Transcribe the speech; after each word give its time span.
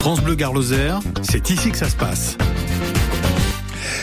France 0.00 0.22
Bleu 0.22 0.36
Garloser, 0.36 0.94
c'est 1.22 1.50
ici 1.50 1.70
que 1.70 1.76
ça 1.76 1.88
se 1.88 1.96
passe. 1.96 2.36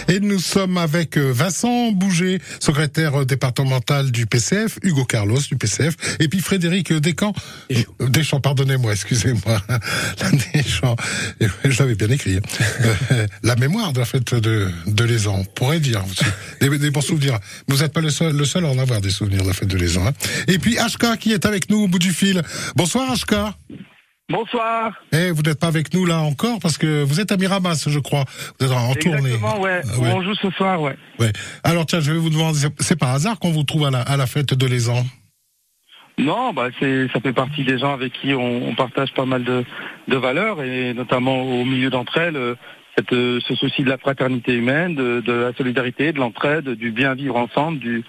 Et 0.08 0.20
nous 0.20 0.40
sommes 0.40 0.78
avec 0.78 1.18
euh, 1.18 1.32
Vincent 1.32 1.92
Bouger, 1.92 2.40
secrétaire 2.60 3.22
euh, 3.22 3.26
départemental 3.26 4.12
du 4.12 4.28
PCF, 4.28 4.78
Hugo 4.84 5.06
Carlos 5.06 5.40
du 5.50 5.56
PCF, 5.56 5.96
et 6.20 6.28
puis 6.28 6.42
Frédéric 6.42 6.94
Descamps. 6.94 7.34
Euh, 7.72 8.08
Deschamps, 8.08 8.42
pardonnez-moi, 8.42 8.92
excusez-moi. 8.92 9.62
Deschamps, 10.54 10.96
je 11.40 11.80
l'avais 11.80 11.96
bien 11.96 12.10
écrit. 12.10 12.38
Hein. 12.38 13.26
La 13.44 13.56
mémoire 13.56 13.94
de 13.94 14.00
la 14.00 14.06
fête 14.06 14.36
de, 14.36 14.70
de 14.86 15.04
l'Aisan, 15.06 15.38
on 15.40 15.46
pourrait 15.46 15.80
dire. 15.80 16.04
Des, 16.62 16.78
des, 16.78 16.92
bons 16.92 17.02
souvenirs. 17.02 17.40
Vous 17.68 17.78
n'êtes 17.78 17.94
pas 17.94 18.02
le 18.02 18.10
seul, 18.10 18.36
le 18.36 18.46
seul 18.46 18.66
à 18.66 18.70
en 18.70 18.78
avoir 18.78 19.02
des 19.02 19.10
souvenirs 19.10 19.44
de 19.44 19.48
la 19.48 19.54
fête 19.54 19.70
de 19.70 19.78
l'Aisan. 19.78 20.06
Hein. 20.06 20.14
Et 20.48 20.60
puis 20.60 20.76
HK 20.76 21.18
qui 21.18 21.32
est 21.32 21.46
avec 21.46 21.70
nous 21.70 21.80
au 21.80 21.88
bout 21.88 22.00
du 22.00 22.12
fil. 22.12 22.44
Bonsoir 22.76 23.12
HK. 23.16 23.34
Bonsoir. 24.30 24.92
Eh, 25.12 25.30
vous 25.30 25.44
n'êtes 25.44 25.60
pas 25.60 25.68
avec 25.68 25.94
nous 25.94 26.06
là 26.06 26.20
encore 26.20 26.58
parce 26.60 26.80
que 26.80 27.04
vous 27.04 27.20
êtes 27.20 27.32
à 27.32 27.38
Miramas, 27.38 27.86
je 27.88 28.00
crois. 28.00 28.24
Vous 28.60 28.66
êtes 28.66 28.72
en 28.72 28.92
Exactement, 28.94 29.18
tournée. 29.18 29.64
ouais. 29.64 29.82
Euh, 29.86 30.02
ouais. 30.02 30.12
On 30.14 30.24
joue 30.24 30.34
ce 30.36 30.50
soir, 30.52 30.82
ouais. 30.82 30.96
Ouais. 31.20 31.32
Alors 31.64 31.86
tiens, 31.86 32.00
je 32.00 32.12
vais 32.12 32.18
vous 32.18 32.32
demander, 32.32 32.58
c'est 32.80 32.98
par 32.98 33.10
hasard 33.12 33.38
qu'on 33.38 33.52
vous 33.52 33.64
trouve 33.64 33.86
à 33.86 33.92
la, 33.92 34.02
à 34.02 34.18
la 34.18 34.26
fête 34.26 34.56
de 34.56 34.66
l'Aisan 34.66 35.04
Non, 36.18 36.54
bah 36.54 36.70
c'est, 36.80 37.08
ça 37.14 37.20
fait 37.22 37.34
partie 37.34 37.64
des 37.66 37.78
gens 37.78 37.94
avec 37.94 38.14
qui 38.14 38.34
on, 38.34 38.68
on 38.68 38.74
partage 38.74 39.14
pas 39.14 39.26
mal 39.26 39.44
de, 39.44 39.64
de, 40.08 40.18
valeurs 40.18 40.64
et 40.64 40.96
notamment 40.96 41.44
au 41.44 41.64
milieu 41.64 41.92
d'entre 41.92 42.18
elles, 42.18 42.36
euh, 42.36 42.56
cette, 42.98 43.12
ce 43.12 43.56
souci 43.56 43.84
de 43.84 43.90
la 43.90 44.00
fraternité 44.00 44.56
humaine, 44.56 44.96
de, 44.96 45.22
de 45.24 45.34
la 45.34 45.54
solidarité, 45.54 46.14
de 46.14 46.18
l'entraide, 46.20 46.70
du 46.70 46.90
bien 46.92 47.14
vivre 47.14 47.36
ensemble, 47.36 47.78
du, 47.78 48.04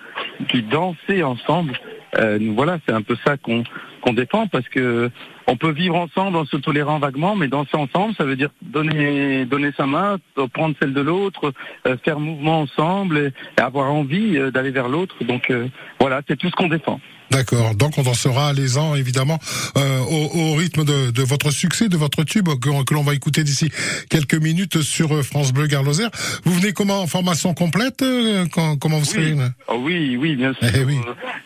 du 0.48 0.62
danser 0.62 1.22
ensemble. 1.22 1.78
Euh, 2.18 2.38
voilà, 2.54 2.78
c'est 2.86 2.94
un 2.94 3.02
peu 3.02 3.16
ça 3.26 3.36
qu'on 3.36 3.64
qu'on 4.00 4.12
défend 4.14 4.46
parce 4.46 4.68
que 4.68 5.10
on 5.46 5.56
peut 5.56 5.70
vivre 5.70 5.96
ensemble 5.96 6.36
en 6.36 6.44
se 6.44 6.56
tolérant 6.56 6.98
vaguement, 6.98 7.36
mais 7.36 7.48
danser 7.48 7.76
ensemble, 7.76 8.14
ça 8.14 8.24
veut 8.24 8.36
dire 8.36 8.50
donner 8.62 9.44
donner 9.44 9.70
sa 9.76 9.86
main, 9.86 10.18
prendre 10.52 10.74
celle 10.80 10.92
de 10.92 11.00
l'autre, 11.00 11.52
euh, 11.86 11.96
faire 12.04 12.18
mouvement 12.18 12.60
ensemble 12.60 13.18
et, 13.18 13.32
avoir 13.60 13.92
envie 13.92 14.36
euh, 14.36 14.50
d'aller 14.50 14.70
vers 14.70 14.88
l'autre. 14.88 15.16
Donc 15.24 15.50
euh, 15.50 15.68
voilà, 16.00 16.22
c'est 16.28 16.36
tout 16.36 16.48
ce 16.48 16.56
qu'on 16.56 16.68
défend. 16.68 17.00
D'accord. 17.30 17.74
Donc 17.74 17.98
on 17.98 18.02
dansera 18.02 18.52
les 18.52 18.78
ans 18.78 18.94
évidemment 18.94 19.38
euh, 19.76 20.00
au, 20.00 20.30
au, 20.38 20.54
rythme 20.54 20.84
de, 20.84 21.10
de, 21.10 21.22
votre 21.22 21.50
succès, 21.50 21.88
de 21.88 21.96
votre 21.96 22.24
tube 22.24 22.48
que, 22.60 22.84
que 22.84 22.94
l'on 22.94 23.02
va 23.02 23.14
écouter 23.14 23.42
d'ici 23.44 23.70
quelques 24.10 24.34
minutes 24.34 24.80
sur 24.82 25.12
euh, 25.12 25.22
France 25.22 25.52
Bleu 25.52 25.66
Garloser. 25.66 26.06
Vous 26.44 26.52
venez 26.52 26.72
comment? 26.72 27.02
En 27.02 27.06
formation 27.06 27.52
complète 27.52 28.04
quand, 28.52 28.76
Comment 28.78 28.98
vous 28.98 29.04
oui. 29.18 29.30
serez 29.30 29.34
oh 29.68 29.80
oui, 29.80 30.16
oui, 30.16 30.36
bien 30.36 30.52
sûr. 30.54 30.68
Eh 30.74 30.84
oui. 30.84 30.98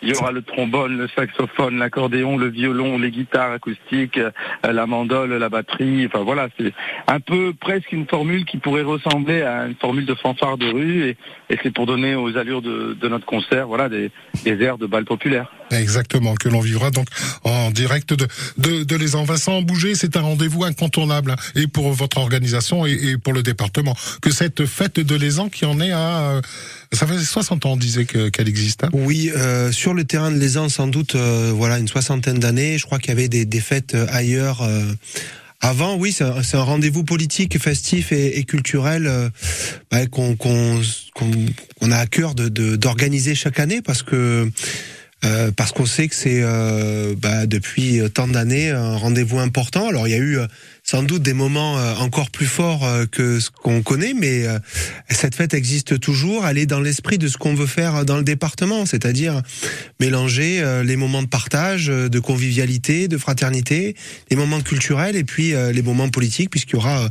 Il 0.03 0.11
y 0.11 0.13
aura 0.13 0.33
le 0.33 0.43
trombone, 0.43 0.97
le 0.97 1.09
saxophone, 1.15 1.79
l'accordéon, 1.79 2.37
le 2.37 2.49
violon, 2.49 2.99
les 2.99 3.11
guitares 3.11 3.53
acoustiques, 3.53 4.19
euh, 4.19 4.31
la 4.63 4.87
mandole, 4.87 5.33
la 5.33 5.49
batterie. 5.49 6.07
Enfin 6.07 6.23
voilà, 6.25 6.49
c'est 6.59 6.73
un 7.07 7.21
peu 7.21 7.53
presque 7.59 7.93
une 7.93 8.07
formule 8.07 8.45
qui 8.45 8.59
pourrait 8.59 8.83
ressembler 8.83 9.43
à 9.43 9.67
une 9.67 9.75
formule 9.77 10.07
de 10.07 10.15
fanfare 10.15 10.59
de 10.59 10.67
rue 10.67 11.05
et, 11.09 11.17
et 11.51 11.59
c'est 11.63 11.73
pour 11.73 11.87
donner 11.87 12.15
aux 12.15 12.37
allures 12.37 12.63
de, 12.63 12.97
de 13.01 13.09
notre 13.09 13.27
concert, 13.27 13.67
voilà, 13.67 13.89
des, 13.89 14.11
des 14.45 14.63
airs 14.63 14.79
de 14.79 14.87
bal 14.87 15.05
populaire. 15.05 15.51
Exactement, 15.71 16.35
que 16.35 16.49
l'on 16.49 16.61
vivra 16.61 16.91
donc 16.91 17.07
en 17.45 17.71
direct 17.71 18.13
de, 18.15 18.27
de, 18.59 18.85
de 18.85 18.97
les 18.97 19.15
en 19.15 19.25
Vincent 19.25 19.63
Bouger, 19.63 19.95
c'est 19.95 20.17
un 20.17 20.21
rendez-vous 20.21 20.65
incontournable 20.65 21.33
hein, 21.33 21.37
et 21.55 21.67
pour 21.67 21.93
votre 21.93 22.19
organisation 22.19 22.87
et, 22.87 22.93
et, 22.93 23.19
pour 23.19 23.33
le 23.33 23.43
département. 23.43 23.97
Que 24.21 24.31
cette 24.31 24.67
fête 24.67 25.01
de 25.01 25.15
l'Aisan 25.15 25.49
qui 25.49 25.65
en 25.65 25.81
est 25.81 25.93
à... 25.93 26.41
Ça 26.93 27.07
fait 27.07 27.19
60 27.19 27.67
ans, 27.67 27.73
on 27.73 27.77
disait 27.77 28.05
qu'elle 28.05 28.49
existe. 28.49 28.85
Hein 28.85 28.91
oui, 28.93 29.31
euh, 29.37 29.71
sur 29.71 29.95
le 29.95 30.03
terrain 30.05 30.33
de 30.33 30.39
l'Aisan, 30.39 30.69
sans 30.69 30.89
doute, 30.89 31.15
euh, 31.15 31.53
voilà, 31.55 31.79
une 31.79 31.87
soixantaine 31.87 32.41
d'années. 32.41 32.79
Je 32.79 32.87
crois 32.87 32.99
qu'il 32.99 33.11
y 33.11 33.13
avait 33.13 33.29
des, 33.29 33.45
des 33.45 33.61
fêtes 33.61 33.97
ailleurs. 34.11 34.63
Euh, 34.63 34.83
avant, 35.63 35.97
oui, 35.97 36.11
c'est 36.13 36.25
un, 36.25 36.63
rendez-vous 36.63 37.05
politique, 37.05 37.59
festif 37.59 38.13
et, 38.13 38.39
et 38.39 38.45
culturel 38.45 39.07
euh, 39.07 39.29
bah, 39.91 40.07
qu'on 40.07 40.35
a 41.91 41.97
à 41.97 42.07
cœur 42.07 42.35
d'organiser 42.35 43.31
de, 43.31 43.35
de, 43.35 43.39
chaque 43.39 43.61
année 43.61 43.83
parce 43.83 44.03
que 44.03 44.51
euh, 45.25 45.51
parce 45.55 45.73
qu'on 45.73 45.87
sait 45.87 46.09
que 46.09 46.15
c'est 46.15 46.41
euh, 46.43 47.15
bah, 47.17 47.47
depuis 47.47 48.01
tant 48.13 48.29
d'années 48.29 48.71
un 48.71 48.97
rendez-vous 48.97 49.39
important. 49.39 49.89
Alors 49.89 50.09
il 50.09 50.11
y 50.11 50.15
a 50.15 50.19
eu 50.19 50.39
sans 50.83 51.03
doute 51.03 51.23
des 51.23 51.35
moments 51.35 51.75
encore 52.01 52.31
plus 52.31 52.47
forts 52.47 52.89
que 53.13 53.39
ce 53.39 53.51
qu'on 53.51 53.83
connaît, 53.83 54.15
mais 54.19 54.45
cette 55.09 55.37
fête 55.37 55.55
existe 55.55 56.01
toujours. 56.01 56.47
Elle 56.47 56.59
est 56.59 56.67
dans 56.67 56.81
l'esprit 56.81 57.19
de 57.19 57.29
ce 57.29 57.37
qu'on 57.37 57.55
veut 57.55 57.67
faire 57.67 58.05
dans 58.05 58.17
le 58.17 58.25
département, 58.25 58.87
c'est-à-dire 58.87 59.43
mélanger 60.01 60.65
les 60.85 60.97
moments 60.97 61.23
de 61.23 61.29
partage, 61.29 61.87
de 61.87 62.19
convivialité, 62.19 63.07
de 63.07 63.19
fraternité, 63.19 63.95
les 64.31 64.37
moments 64.37 64.63
culturels 64.63 65.15
et 65.15 65.25
puis 65.25 65.53
les 65.53 65.83
moments 65.83 66.09
politiques, 66.09 66.51
puisqu'il 66.51 66.75
y 66.75 66.79
aura 66.79 67.09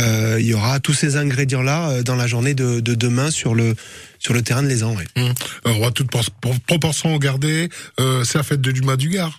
euh, 0.00 0.36
il 0.40 0.46
y 0.46 0.54
aura 0.54 0.80
tous 0.80 0.94
ces 0.94 1.16
ingrédients 1.16 1.62
là 1.62 2.02
dans 2.02 2.16
la 2.16 2.26
journée 2.26 2.54
de, 2.54 2.80
de 2.80 2.94
demain 2.94 3.30
sur 3.30 3.54
le 3.54 3.74
sur 4.20 4.34
le 4.34 4.42
terrain 4.42 4.62
de 4.62 4.68
l'Aisan. 4.68 4.94
Oui. 4.96 5.04
Mmh. 5.16 5.32
Alors, 5.64 5.92
toute 5.92 6.10
proportion 6.66 7.16
gardée, 7.16 7.68
euh, 7.98 8.22
c'est 8.22 8.38
la 8.38 8.44
fête 8.44 8.60
de 8.60 8.70
l'Uma 8.70 8.96
du 8.96 9.08
Gard. 9.08 9.36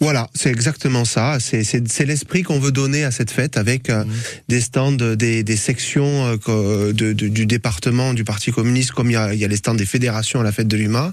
Voilà, 0.00 0.28
c'est 0.34 0.50
exactement 0.50 1.04
ça. 1.04 1.38
C'est 1.40 2.04
l'esprit 2.04 2.42
qu'on 2.42 2.58
veut 2.58 2.72
donner 2.72 3.04
à 3.04 3.10
cette 3.10 3.30
fête 3.30 3.56
avec 3.56 3.90
euh, 3.90 4.04
mmh. 4.04 4.08
des 4.48 4.60
stands, 4.60 4.92
des, 4.92 5.42
des 5.42 5.56
sections 5.56 6.38
euh, 6.48 6.92
de, 6.92 7.12
de, 7.12 7.28
du 7.28 7.46
département 7.46 8.14
du 8.14 8.24
Parti 8.24 8.50
communiste, 8.50 8.92
comme 8.92 9.10
il 9.10 9.14
y, 9.14 9.16
a, 9.16 9.34
il 9.34 9.40
y 9.40 9.44
a 9.44 9.48
les 9.48 9.56
stands 9.56 9.74
des 9.74 9.86
fédérations 9.86 10.40
à 10.40 10.44
la 10.44 10.52
fête 10.52 10.68
de 10.68 10.76
l'UMA, 10.76 11.12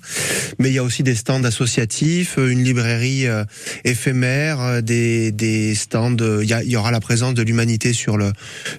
mais 0.60 0.70
il 0.70 0.74
y 0.74 0.78
a 0.78 0.84
aussi 0.84 1.04
des 1.04 1.16
stands 1.16 1.44
associatifs, 1.44 2.38
une 2.38 2.64
librairie 2.64 3.28
euh, 3.28 3.44
éphémère, 3.84 4.82
des, 4.84 5.32
des 5.32 5.76
stands. 5.76 6.16
Il 6.42 6.48
y, 6.48 6.54
a, 6.54 6.64
il 6.64 6.70
y 6.70 6.76
aura 6.78 6.92
la 6.92 7.00
présence 7.00 7.34
de 7.34 7.44
l'humanité 7.44 7.94
sur 7.94 8.18
le 8.18 8.32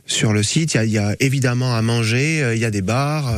sur 0.07 0.33
le 0.33 0.43
site. 0.43 0.75
Il 0.75 0.77
y, 0.77 0.81
a, 0.81 0.85
il 0.85 0.93
y 0.93 0.99
a 0.99 1.17
évidemment 1.21 1.75
à 1.75 1.83
manger, 1.83 2.53
il 2.55 2.61
y 2.61 2.65
a 2.65 2.71
des 2.71 2.83
bars, 2.83 3.33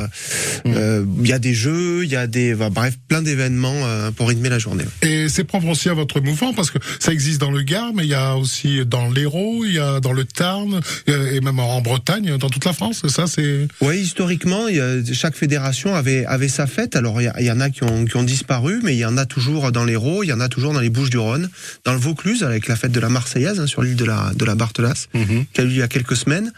mmh. 0.65 0.73
euh, 0.75 1.05
il 1.23 1.29
y 1.29 1.33
a 1.33 1.39
des 1.39 1.55
jeux, 1.55 2.05
il 2.05 2.11
y 2.11 2.17
a 2.17 2.27
des 2.27 2.55
bah, 2.55 2.71
bref 2.71 2.95
plein 3.09 3.23
d'événements 3.23 3.83
pour 4.17 4.29
rythmer 4.29 4.49
la 4.49 4.59
journée. 4.59 4.85
Et 5.03 5.29
c'est 5.29 5.45
propre 5.45 5.69
aussi 5.69 5.89
à 5.89 5.95
votre 5.95 6.21
mouvement 6.21 6.48
parce 6.53 6.71
que 6.71 6.79
ça 6.99 7.13
existe 7.13 7.41
dans 7.41 7.51
le 7.51 7.63
Gard, 7.63 7.93
mais 7.95 8.05
il 8.05 8.11
y 8.11 8.15
a 8.15 8.37
aussi 8.37 8.85
dans 8.87 9.11
l'Hérault, 9.11 9.65
il 9.65 9.75
y 9.75 9.79
a 9.79 10.01
dans 10.01 10.13
le 10.13 10.25
Tarn 10.25 10.81
et 11.07 11.41
même 11.41 11.59
en 11.59 11.81
Bretagne, 11.81 12.37
dans 12.39 12.51
toute 12.51 12.65
la 12.65 12.73
France. 12.73 13.07
Ça, 13.09 13.27
c'est. 13.27 13.69
Oui, 13.81 13.99
historiquement, 13.99 14.69
il 14.69 14.77
y 14.77 14.81
a, 14.81 15.03
chaque 15.13 15.37
fédération 15.37 15.95
avait 15.95 16.25
avait 16.27 16.49
sa 16.49 16.67
fête. 16.67 16.97
Alors 16.97 17.21
il 17.21 17.45
y, 17.45 17.51
en 17.51 17.61
a 17.61 17.71
qui 17.71 17.85
ont 17.85 18.05
qui 18.05 18.17
ont 18.17 18.23
disparu, 18.23 18.81
mais 18.83 18.95
il 18.95 18.99
y 18.99 19.05
en 19.05 19.17
a 19.17 19.27
toujours 19.27 19.73
dans 19.73 19.85
l'Hérault, 19.85 20.23
il 20.25 20.29
y 20.29 20.33
en 20.33 20.41
a 20.41 20.49
toujours 20.49 20.73
dans 20.73 20.81
les 20.81 20.91
Bouches-du-Rhône, 20.91 21.49
dans 21.85 21.93
le 21.93 21.99
Vaucluse 21.99 22.43
avec 22.43 22.69
la 22.69 22.77
fête 22.77 22.93
de 22.93 23.01
la 23.01 23.09
Marseillaise 23.09 23.61
hein, 23.61 23.67
sur 23.67 23.83
l'île 23.83 23.97
de 23.97 24.05
la 24.05 24.33
de 24.35 24.45
la 24.45 24.55
Barthelasse, 24.55 25.09
mm 25.15 25.23
-hmm. 25.23 25.45
qui 25.53 25.61
a 25.61 25.65
eu 25.65 25.69
il 25.69 25.77
y 25.77 25.83
a 25.83 25.89
quelques 25.89 26.17
semaines. 26.17 26.53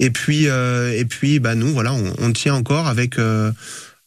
Et 0.00 0.10
puis 0.10 0.48
euh, 0.48 1.00
et 1.00 1.04
puis 1.04 1.38
bah 1.40 1.54
nous 1.54 1.72
voilà, 1.72 1.92
on, 1.92 2.12
on 2.18 2.32
tient 2.32 2.54
encore 2.54 2.86
avec 2.88 3.18
euh, 3.18 3.50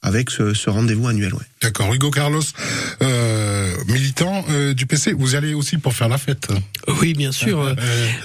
avec 0.02 0.30
ce, 0.30 0.54
ce 0.54 0.70
rendez-vous 0.70 1.08
annuel. 1.08 1.34
Ouais. 1.34 1.48
D'accord. 1.62 1.92
Hugo 1.92 2.12
Carlos, 2.12 2.44
euh, 3.02 3.72
militant 3.88 4.46
euh, 4.50 4.74
du 4.76 4.86
PC, 4.86 5.14
vous 5.14 5.34
allez 5.34 5.56
aussi 5.56 5.78
pour 5.78 5.94
faire 5.94 6.08
la 6.08 6.20
fête 6.20 6.50
Oui, 7.02 7.14
bien 7.14 7.32
sûr. 7.32 7.60
Euh, 7.60 7.74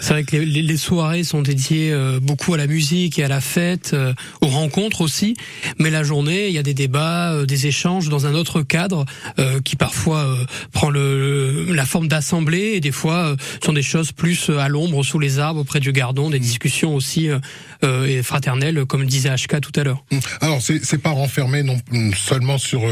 C'est 0.03 0.13
vrai 0.13 0.25
que 0.25 0.37
les, 0.37 0.45
les, 0.45 0.77
soirées 0.77 1.25
sont 1.25 1.41
dédiées 1.41 1.93
euh, 1.93 2.21
beaucoup 2.21 2.53
à 2.53 2.59
la 2.59 2.67
musique 2.67 3.19
et 3.19 3.25
à 3.25 3.29
la 3.29 3.41
fête, 3.41 3.93
euh, 3.95 4.13
aux 4.43 4.49
rencontres 4.49 5.01
aussi. 5.01 5.35
Mais 5.79 5.89
la 5.89 6.03
journée, 6.03 6.49
il 6.49 6.53
y 6.53 6.59
a 6.59 6.63
des 6.63 6.75
débats, 6.75 7.33
euh, 7.33 7.47
des 7.47 7.67
échanges 7.67 8.11
dans 8.11 8.27
un 8.27 8.35
autre 8.35 8.63
cadre 8.63 9.07
qui 9.65 9.77
parfois 9.77 10.37
prend 10.73 10.91
le, 10.91 11.73
la 11.73 11.87
forme 11.87 12.09
d'assemblée 12.09 12.73
et 12.75 12.81
des 12.81 12.93
fois 12.93 13.35
sont 13.65 13.73
des 13.73 13.83
choses 13.83 14.13
plus 14.13 14.51
à 14.51 14.69
l'ombre, 14.69 15.03
sous 15.03 15.19
les 15.19 15.39
arbres, 15.39 15.61
auprès 15.61 15.81
du 15.81 15.93
gardon, 15.93 16.31
des 16.31 16.39
discussions 16.39 16.95
aussi 16.95 17.29
fraternelles, 18.23 18.85
comme 18.87 19.01
le 19.01 19.07
disait 19.07 19.35
HK 19.35 19.61
tout 19.61 19.73
à 19.81 19.85
l'heure. 19.85 20.05
Alors, 20.41 20.61
c'est 20.63 20.99
pas 20.99 21.11
renfermé 21.11 21.63
non 21.63 21.79
seulement 22.15 22.59
sur 22.59 22.83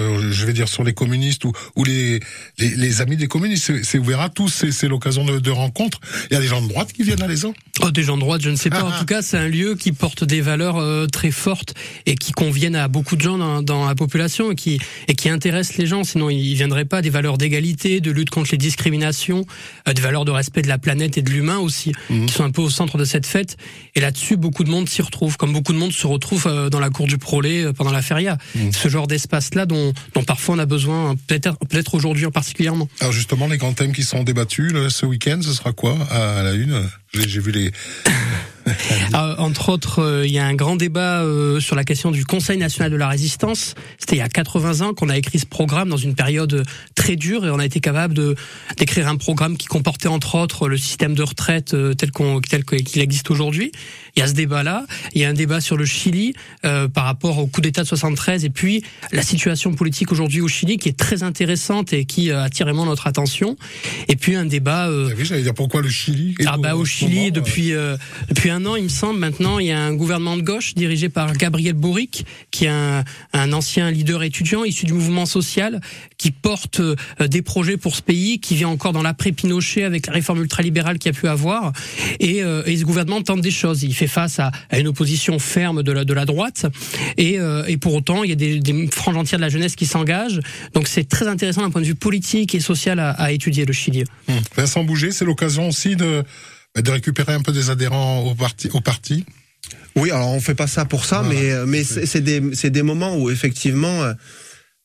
je 0.41 0.47
vais 0.47 0.53
dire 0.53 0.69
sur 0.69 0.83
les 0.83 0.93
communistes 0.93 1.45
ou, 1.45 1.53
ou 1.77 1.85
les, 1.85 2.21
les, 2.59 2.71
les 2.71 3.01
amis 3.01 3.17
des 3.17 3.29
communistes. 3.29 3.85
C'est 3.85 3.99
ouvert 3.99 4.21
à 4.21 4.29
tous, 4.29 4.65
c'est 4.71 4.89
l'occasion 4.89 5.25
de, 5.25 5.39
de 5.39 5.51
rencontres. 5.51 6.01
Il 6.31 6.35
y 6.35 6.37
a 6.37 6.41
des 6.41 6.47
gens 6.47 6.63
de 6.63 6.69
droite 6.69 6.93
qui 6.93 7.03
viennent 7.03 7.23
à 7.23 7.27
l'Aisan 7.27 7.55
oh, 7.83 7.91
Des 7.91 8.03
gens 8.03 8.17
de 8.17 8.23
droite, 8.23 8.41
je 8.43 8.51
ne 8.51 8.57
sais 8.57 8.71
pas. 8.71 8.83
En 8.83 8.91
tout 8.99 9.05
cas, 9.05 9.23
c'est 9.23 9.37
un 9.37 9.49
lieu 9.49 9.77
qui 9.77 9.93
porte 9.93 10.25
des 10.25 10.41
valeurs 10.41 10.79
euh, 10.79 11.07
très 11.07 11.31
fortes 11.31 11.75
et 12.07 12.15
qui 12.15 12.33
conviennent 12.33 12.77
à 12.77 12.89
beaucoup 12.89 13.17
de 13.17 13.21
gens 13.21 13.39
dans, 13.39 13.63
dans 13.63 13.87
la 13.87 13.95
population 13.95 14.53
et 14.53 14.55
qui, 14.55 14.81
et 15.09 15.15
qui 15.15 15.29
intéressent 15.29 15.77
les 15.79 15.87
gens. 15.87 16.05
Sinon, 16.05 16.31
ils 16.31 16.55
viendraient 16.55 16.85
pas. 16.85 17.03
Des 17.03 17.11
valeurs 17.11 17.39
d'égalité, 17.39 18.01
de 18.01 18.11
lutte 18.11 18.31
contre 18.31 18.51
les 18.53 18.59
discriminations, 18.59 19.45
euh, 19.89 19.93
des 19.93 20.03
valeurs 20.03 20.25
de 20.25 20.31
respect 20.31 20.63
de 20.63 20.69
la 20.69 20.79
planète 20.79 21.19
et 21.19 21.23
de 21.23 21.31
l'humain 21.31 21.59
aussi, 21.59 21.93
mmh. 22.09 22.27
qui 22.27 22.35
sont 22.35 22.45
un 22.45 22.51
peu 22.51 22.63
au 22.63 22.71
centre 22.71 22.97
de 22.99 23.05
cette 23.05 23.27
fête. 23.27 23.57
Et 23.95 24.01
là-dessus, 24.01 24.37
beaucoup 24.37 24.65
de 24.65 24.71
monde 24.71 24.89
s'y 24.89 25.03
retrouve, 25.03 25.37
comme 25.37 25.53
beaucoup 25.53 25.73
de 25.73 25.79
monde 25.79 25.93
se 25.93 26.07
retrouve 26.07 26.47
euh, 26.47 26.71
dans 26.71 26.81
la 26.81 26.91
cour 26.91 27.07
du 27.07 27.19
Prolet 27.19 27.73
pendant 27.75 27.93
la 27.93 28.03
feria. 28.03 28.39
Mmh. 28.55 28.73
Ce 28.73 28.89
genre 28.89 29.07
d'espace-là 29.07 29.67
dont, 29.67 29.93
dont 30.15 30.20
parfois 30.25 30.57
on 30.57 30.59
a 30.59 30.67
besoin, 30.67 31.17
peut-être 31.27 31.57
peut-être 31.69 31.95
aujourd'hui 31.95 32.29
particulièrement. 32.31 32.89
Alors 33.01 33.13
justement, 33.13 33.47
les 33.47 33.59
grands 33.59 33.73
thèmes 33.73 33.93
qui 33.93 34.03
sont 34.03 34.23
débattus 34.23 34.73
ce 34.89 35.07
week-end, 35.07 35.41
ce 35.43 35.53
sera 35.53 35.73
quoi 35.73 35.97
à 36.11 36.43
la 36.43 36.53
une 36.53 36.89
J'ai 37.13 37.41
vu 37.41 37.51
les 37.51 37.73
Euh, 39.15 39.35
entre 39.39 39.71
autres, 39.71 40.01
euh, 40.01 40.27
il 40.27 40.33
y 40.33 40.39
a 40.39 40.47
un 40.47 40.55
grand 40.55 40.77
débat 40.77 41.23
euh, 41.23 41.59
sur 41.59 41.75
la 41.75 41.83
question 41.83 42.11
du 42.11 42.25
Conseil 42.25 42.59
national 42.59 42.93
de 42.93 42.97
la 42.97 43.09
résistance. 43.09 43.75
C'était 43.99 44.17
il 44.17 44.19
y 44.19 44.23
a 44.23 44.29
80 44.29 44.87
ans 44.87 44.95
qu'on 44.95 45.09
a 45.09 45.17
écrit 45.17 45.39
ce 45.39 45.47
programme 45.47 45.89
dans 45.89 45.97
une 45.97 46.15
période 46.15 46.65
très 46.95 47.17
dure 47.17 47.45
et 47.45 47.51
on 47.51 47.59
a 47.59 47.65
été 47.65 47.81
capable 47.81 48.15
de 48.15 48.37
d'écrire 48.79 49.09
un 49.09 49.17
programme 49.17 49.57
qui 49.57 49.67
comportait 49.67 50.09
entre 50.09 50.37
autres 50.37 50.69
le 50.69 50.77
système 50.77 51.15
de 51.15 51.23
retraite 51.23 51.75
tel 51.97 52.13
qu'on 52.13 52.41
tel 52.41 52.65
qu'il 52.65 53.03
existe 53.03 53.31
aujourd'hui. 53.31 53.73
Il 54.17 54.21
y 54.21 54.23
a 54.23 54.29
ce 54.29 54.35
débat-là. 54.35 54.87
Il 55.15 55.21
y 55.21 55.25
a 55.25 55.29
un 55.29 55.35
débat 55.35 55.61
sur 55.61 55.77
le 55.77 55.85
Chili 55.85 56.35
par 56.63 57.05
rapport 57.05 57.39
au 57.39 57.47
coup 57.47 57.61
d'État 57.61 57.83
de 57.83 57.89
73 57.89 58.45
et 58.45 58.51
puis 58.51 58.85
la 59.13 59.23
situation 59.23 59.75
politique 59.75 60.13
aujourd'hui 60.13 60.41
au 60.41 60.49
Chili 60.49 60.77
qui 60.77 60.89
est 60.89 60.99
très 60.99 61.23
intéressante 61.23 61.93
et 61.93 62.05
qui 62.05 62.31
attire 62.31 62.67
vraiment 62.67 62.87
notre 62.87 63.07
attention. 63.07 63.57
Et 64.09 64.17
puis 64.17 64.37
un 64.37 64.47
débat. 64.47 64.89
Euh, 64.89 65.13
j'allais 65.19 65.43
dire 65.43 65.55
pourquoi 65.55 65.83
le 65.83 65.91
Chili? 65.91 66.35
Ah 66.47 66.57
bah 66.59 66.77
au 66.77 66.85
Chili 66.85 67.00
depuis 67.31 67.73
depuis 68.29 68.51
un 68.51 68.65
an, 68.67 68.77
il 68.77 68.85
me 68.85 68.89
semble 68.89 69.19
maintenant, 69.19 69.59
il 69.59 69.67
y 69.67 69.73
a 69.73 69.81
un 69.81 69.95
gouvernement 69.95 70.37
de 70.37 70.43
gauche 70.43 70.75
dirigé 70.75 71.09
par 71.09 71.33
Gabriel 71.35 71.75
Boric, 71.75 72.25
qui 72.51 72.65
est 72.65 72.69
un, 72.69 73.05
un 73.33 73.53
ancien 73.53 73.91
leader 73.91 74.23
étudiant 74.23 74.65
issu 74.65 74.87
du 74.87 74.93
mouvement 74.93 75.27
social, 75.27 75.81
qui 76.19 76.31
porte 76.31 76.81
euh, 76.81 76.97
des 77.29 77.43
projets 77.43 77.77
pour 77.77 77.97
ce 77.97 78.03
pays, 78.03 78.41
qui 78.41 78.55
vient 78.55 78.69
encore 78.69 78.93
dans 78.93 79.03
l'après-Pinochet 79.03 79.85
avec 79.85 80.07
la 80.07 80.13
réforme 80.13 80.43
ultralibérale 80.43 80.99
qu'il 80.99 81.11
a 81.11 81.13
pu 81.13 81.29
avoir. 81.29 81.73
Et, 82.19 82.43
euh, 82.43 82.63
et, 82.67 82.77
ce 82.77 82.85
gouvernement 82.85 83.23
tente 83.23 83.41
des 83.41 83.51
choses. 83.51 83.83
Il 83.83 83.95
fait 83.95 84.07
face 84.07 84.39
à, 84.39 84.51
à 84.71 84.79
une 84.79 84.89
opposition 84.89 85.39
ferme 85.39 85.83
de 85.83 85.93
la, 85.93 86.05
de 86.05 86.15
la 86.15 86.25
droite. 86.25 86.67
Et, 87.17 87.39
euh, 87.39 87.65
et 87.67 87.77
pour 87.77 87.95
autant, 87.95 88.25
il 88.25 88.31
y 88.31 88.33
a 88.33 88.37
des, 88.37 88.61
des 88.61 88.87
franges 88.89 89.17
entières 89.17 89.39
de 89.39 89.45
la 89.45 89.49
jeunesse 89.49 89.77
qui 89.77 89.87
s'engagent. 89.87 90.41
Donc 90.75 90.89
c'est 90.89 91.09
très 91.09 91.29
intéressant 91.29 91.63
d'un 91.63 91.71
point 91.71 91.81
de 91.81 91.87
vue 91.87 91.95
politique 91.95 92.55
et 92.55 92.61
social 92.61 92.99
à, 92.99 93.11
à 93.11 93.33
étudier 93.33 93.65
le 93.65 93.73
Chili. 93.73 94.05
Mmh. 94.29 94.33
Vincent 94.57 94.85
Bouger, 94.85 95.13
c'est 95.13 95.25
l'occasion 95.25 95.69
aussi 95.69 95.97
de 95.97 96.25
de 96.77 96.91
récupérer 96.91 97.33
un 97.33 97.43
peu 97.43 97.53
des 97.53 97.71
adhérents 97.71 98.21
au 98.21 98.35
parti. 98.35 98.69
Au 98.73 98.81
parti. 98.81 99.25
Oui, 99.97 100.11
alors 100.11 100.29
on 100.29 100.41
fait 100.41 100.55
pas 100.55 100.67
ça 100.67 100.85
pour 100.85 101.05
ça, 101.05 101.23
mais 101.23 101.53
mais 101.67 101.85
c'est 101.85 102.21
des 102.21 102.43
c'est 102.55 102.71
des 102.71 102.83
moments 102.83 103.17
où 103.17 103.31
effectivement. 103.31 104.03
Euh, 104.03 104.15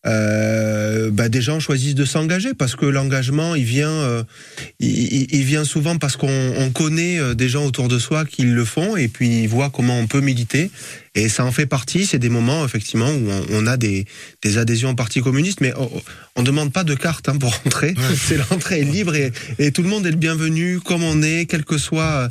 euh, 0.06 1.10
bah 1.10 1.30
des 1.30 1.42
gens 1.42 1.60
choisissent 1.60 1.96
de 1.96 2.06
s'engager 2.06 2.54
parce 2.54 2.76
que 2.76 2.86
l'engagement 2.86 3.56
il 3.56 3.64
vient 3.64 3.90
euh, 3.90 4.24
il, 4.80 5.34
il, 5.34 5.44
vient 5.44 5.64
souvent 5.64 5.98
parce 5.98 6.16
qu'on 6.16 6.54
on 6.58 6.70
connaît 6.70 7.18
euh, 7.18 7.34
des 7.34 7.50
gens 7.50 7.66
autour 7.66 7.88
de 7.88 7.98
soi 7.98 8.24
qui 8.24 8.44
le 8.44 8.66
font 8.66 8.96
et 8.96 9.08
puis 9.08 9.42
ils 9.44 9.50
voient 9.50 9.72
comment 9.72 9.98
on 9.98 10.06
peut 10.06 10.22
militer 10.22 10.70
et 11.16 11.30
ça 11.30 11.46
en 11.46 11.52
fait 11.52 11.66
partie. 11.66 12.06
C'est 12.06 12.20
des 12.20 12.30
moments 12.30 12.66
effectivement 12.66 13.10
où 13.10 13.30
on, 13.30 13.46
on, 13.52 13.68
a 13.68 13.78
des, 13.78 14.06
des 14.44 14.58
adhésions 14.58 14.92
au 14.92 14.96
Parti 14.96 15.22
communiste, 15.22 15.62
mais 15.62 15.74
on, 15.78 15.90
on 16.36 16.44
demande 16.44 16.72
pas 16.74 16.84
de 16.84 16.94
carte 16.94 17.30
hein, 17.30 17.38
pour 17.38 17.54
rentrer. 17.64 17.96
C'est 18.16 18.38
l'entrée 18.38 18.82
est 18.82 18.84
libre 18.84 19.16
et, 19.16 19.32
et, 19.58 19.72
tout 19.72 19.82
le 19.82 19.90
monde 19.90 20.06
est 20.06 20.12
le 20.12 20.18
bienvenu 20.18 20.80
comme 20.80 21.04
on 21.04 21.22
est, 21.24 21.46
quelles 21.46 21.66
que 21.66 21.78
soient 21.78 22.28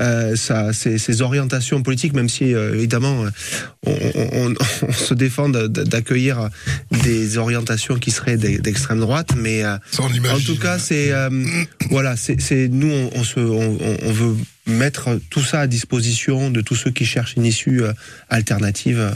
euh, 0.00 0.36
sa, 0.36 0.72
ses, 0.72 0.98
ses, 0.98 1.22
orientations 1.22 1.82
politiques. 1.82 2.14
Même 2.14 2.28
si 2.28 2.54
euh, 2.54 2.74
évidemment 2.74 3.24
on, 3.84 3.92
on, 4.82 4.92
se 4.92 5.14
défend 5.14 5.48
d'accueillir 5.48 6.48
des 7.02 7.38
orientations 7.38 7.98
qui 7.98 8.10
seraient 8.10 8.36
d'extrême 8.36 9.00
droite, 9.00 9.32
mais 9.36 9.64
euh, 9.64 9.76
en 9.98 10.40
tout 10.44 10.58
cas 10.58 10.78
c'est 10.78 11.12
euh, 11.12 11.28
voilà, 11.90 12.16
c'est 12.16 12.68
nous 12.68 12.92
on, 13.14 13.24
se 13.24 13.40
on 13.40 14.12
veut 14.12 14.36
mettre 14.68 15.20
tout 15.30 15.42
ça 15.42 15.60
à 15.60 15.66
disposition 15.66 16.50
de 16.50 16.60
tous 16.60 16.74
ceux 16.74 16.90
qui 16.90 17.04
cherchent 17.04 17.34
une 17.36 17.46
issue 17.46 17.82
euh, 17.82 17.92
alternative. 18.28 18.98
Euh, 18.98 19.10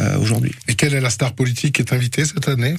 euh, 0.00 0.18
aujourd'hui. 0.18 0.50
Et 0.66 0.74
quelle 0.74 0.92
est 0.92 1.00
la 1.00 1.08
star 1.08 1.34
politique 1.34 1.76
qui 1.76 1.82
est 1.82 1.92
invitée 1.92 2.24
cette 2.24 2.48
année? 2.48 2.74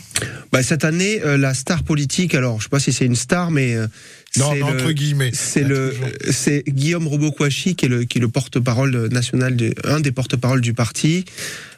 Bah, 0.51 0.61
Cette 0.61 0.83
année, 0.83 1.21
euh, 1.23 1.37
la 1.37 1.53
star 1.53 1.81
politique, 1.83 2.35
alors 2.35 2.59
je 2.59 2.63
sais 2.63 2.69
pas 2.69 2.81
si 2.81 2.91
c'est 2.91 3.05
une 3.05 3.15
star, 3.15 3.51
mais 3.51 3.73
euh, 3.73 3.87
non, 4.35 4.51
entre 4.63 4.91
guillemets. 4.91 5.31
C'est 5.33 5.63
le, 5.63 5.95
c'est 6.29 6.65
Guillaume 6.67 7.07
Robokwashi 7.07 7.77
qui 7.77 7.85
est 7.85 7.87
le 7.87 8.03
qui 8.03 8.17
est 8.17 8.21
le 8.21 8.27
porte-parole 8.27 9.07
national, 9.13 9.55
de, 9.55 9.73
un 9.85 10.01
des 10.01 10.11
porte-parole 10.11 10.59
du 10.59 10.73
parti, 10.73 11.23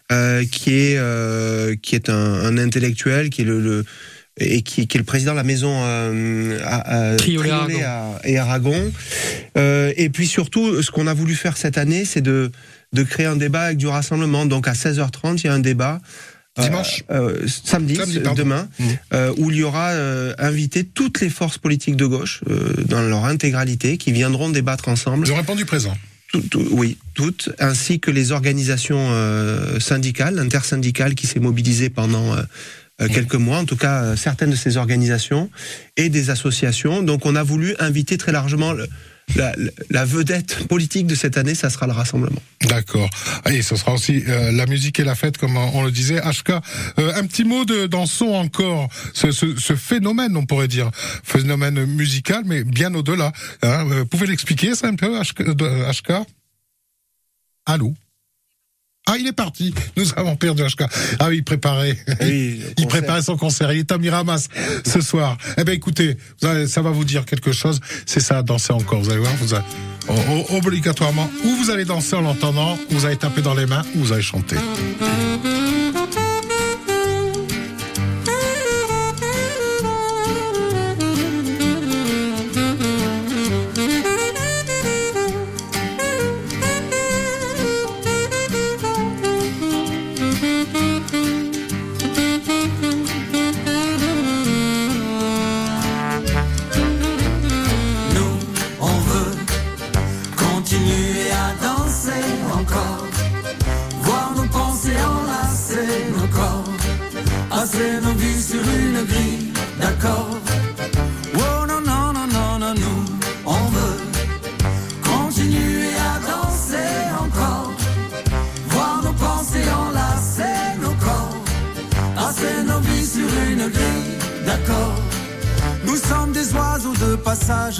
qui 0.09 0.71
est 0.71 0.99
qui 1.81 1.95
est 1.95 2.09
un, 2.09 2.15
un, 2.15 2.57
intellectuel, 2.57 3.29
qui 3.29 3.43
est 3.43 3.45
le, 3.45 3.61
le 3.61 3.85
et 4.37 4.61
qui, 4.61 4.87
qui, 4.87 4.97
est 4.97 4.99
le 4.99 5.05
président 5.05 5.31
de 5.31 5.37
la 5.37 5.43
maison 5.43 5.73
euh, 5.83 6.59
à, 6.63 7.11
à 7.11 7.15
Triolet, 7.15 7.51
et 8.23 8.37
Aragon. 8.37 8.91
Euh, 9.57 9.93
et 9.97 10.09
puis 10.09 10.27
surtout, 10.27 10.81
ce 10.81 10.91
qu'on 10.91 11.07
a 11.07 11.13
voulu 11.13 11.35
faire 11.35 11.57
cette 11.57 11.77
année, 11.77 12.05
c'est 12.05 12.21
de, 12.21 12.51
de 12.93 13.03
créer 13.03 13.25
un 13.25 13.35
débat 13.35 13.63
avec 13.63 13.77
du 13.77 13.87
rassemblement. 13.87 14.45
Donc 14.45 14.67
à 14.67 14.73
16h30, 14.73 15.41
il 15.43 15.45
y 15.45 15.49
a 15.49 15.53
un 15.53 15.59
débat. 15.59 15.99
Euh, 16.57 16.63
Dimanche 16.63 17.03
euh, 17.11 17.45
Samedi, 17.47 17.95
samedi 17.95 18.19
demain, 18.35 18.67
mmh. 18.79 18.85
euh, 19.13 19.33
où 19.37 19.51
il 19.51 19.57
y 19.57 19.63
aura 19.63 19.91
invité 20.39 20.83
toutes 20.83 21.21
les 21.21 21.29
forces 21.29 21.57
politiques 21.57 21.95
de 21.95 22.05
gauche, 22.05 22.41
dans 22.85 23.01
leur 23.01 23.25
intégralité, 23.25 23.97
qui 23.97 24.11
viendront 24.11 24.49
débattre 24.49 24.87
ensemble. 24.89 25.27
Ils 25.27 25.33
ont 25.33 25.37
répondu 25.37 25.65
présent. 25.65 25.95
Tout, 26.33 26.41
tout, 26.41 26.67
oui, 26.71 26.97
toutes, 27.13 27.51
ainsi 27.57 28.01
que 28.01 28.11
les 28.11 28.31
organisations 28.31 29.09
syndicales, 29.79 30.39
intersyndicales, 30.39 31.15
qui 31.15 31.25
s'est 31.25 31.39
mobilisées 31.39 31.89
pendant 31.89 32.35
euh, 32.35 32.41
quelques 33.07 33.35
mois, 33.35 33.59
en 33.59 33.65
tout 33.65 33.75
cas 33.75 34.03
euh, 34.03 34.15
certaines 34.15 34.49
de 34.49 34.55
ces 34.55 34.77
organisations 34.77 35.49
et 35.97 36.09
des 36.09 36.29
associations. 36.29 37.03
Donc 37.03 37.25
on 37.25 37.35
a 37.35 37.43
voulu 37.43 37.75
inviter 37.79 38.17
très 38.17 38.31
largement 38.31 38.73
le, 38.73 38.87
la, 39.35 39.53
la, 39.89 40.05
vedette 40.05 40.67
politique 40.67 41.05
de 41.05 41.13
cette 41.13 41.37
année, 41.37 41.53
ça 41.53 41.69
sera 41.69 41.85
le 41.85 41.93
rassemblement. 41.93 42.41
D'accord. 42.61 43.09
Et 43.49 43.61
ce 43.61 43.75
sera 43.75 43.93
aussi 43.93 44.23
euh, 44.27 44.51
la 44.51 44.65
musique 44.65 44.99
et 44.99 45.03
la 45.03 45.15
fête, 45.15 45.37
comme 45.37 45.57
on 45.57 45.83
le 45.83 45.91
disait. 45.91 46.19
HK, 46.19 46.49
euh, 46.97 47.13
un 47.15 47.25
petit 47.27 47.43
mot 47.43 47.65
de 47.65 47.87
son 48.05 48.27
encore, 48.27 48.89
ce, 49.13 49.31
ce, 49.31 49.55
ce, 49.57 49.75
phénomène, 49.75 50.35
on 50.37 50.45
pourrait 50.45 50.67
dire, 50.67 50.89
phénomène 51.23 51.85
musical, 51.85 52.43
mais 52.45 52.63
bien 52.63 52.93
au-delà. 52.95 53.31
Hein. 53.61 53.83
Vous 53.83 54.05
pouvez 54.05 54.27
l'expliquer 54.27 54.75
ça 54.75 54.87
un 54.87 54.95
peu, 54.95 55.21
HK, 55.21 55.43
HK 55.51 56.11
Allô? 57.65 57.93
Ah, 59.07 59.15
il 59.17 59.25
est 59.25 59.33
parti. 59.33 59.73
Nous 59.95 60.05
avons 60.17 60.35
perdu 60.35 60.63
HK. 60.63 60.83
Ah 61.19 61.27
oui, 61.29 61.37
il 61.37 61.43
préparait. 61.43 61.97
Oui, 62.21 62.61
il 62.77 62.87
préparait 62.87 63.21
son 63.21 63.37
concert. 63.37 63.71
Il 63.71 63.79
est 63.79 63.91
à 63.91 63.97
Miramas 63.97 64.49
ce 64.85 64.99
soir. 64.99 65.37
Eh 65.57 65.63
ben, 65.63 65.73
écoutez, 65.73 66.17
ça 66.41 66.81
va 66.81 66.91
vous 66.91 67.05
dire 67.05 67.25
quelque 67.25 67.53
chose. 67.53 67.79
C'est 68.05 68.19
ça, 68.19 68.43
danser 68.43 68.73
encore. 68.73 69.01
Vous 69.01 69.09
allez 69.09 69.19
voir, 69.19 69.33
vous 69.39 69.53
allez, 69.53 69.63
obligatoirement, 70.49 71.29
ou 71.45 71.55
vous 71.55 71.69
allez 71.69 71.85
danser 71.85 72.15
en 72.15 72.21
l'entendant, 72.21 72.77
ou 72.91 72.95
vous 72.95 73.05
allez 73.05 73.15
taper 73.15 73.41
dans 73.41 73.53
les 73.53 73.65
mains, 73.65 73.83
ou 73.95 73.99
vous 73.99 74.13
allez 74.13 74.21
chanter. 74.21 74.57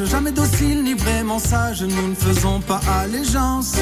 Jamais 0.06 0.32
docile 0.32 0.84
ni 0.84 0.94
vraiment 0.94 1.40
sage, 1.40 1.82
nous 1.82 2.10
ne 2.10 2.16
faisons 2.16 2.60
pas 2.60 2.80
allégeance. 3.02 3.76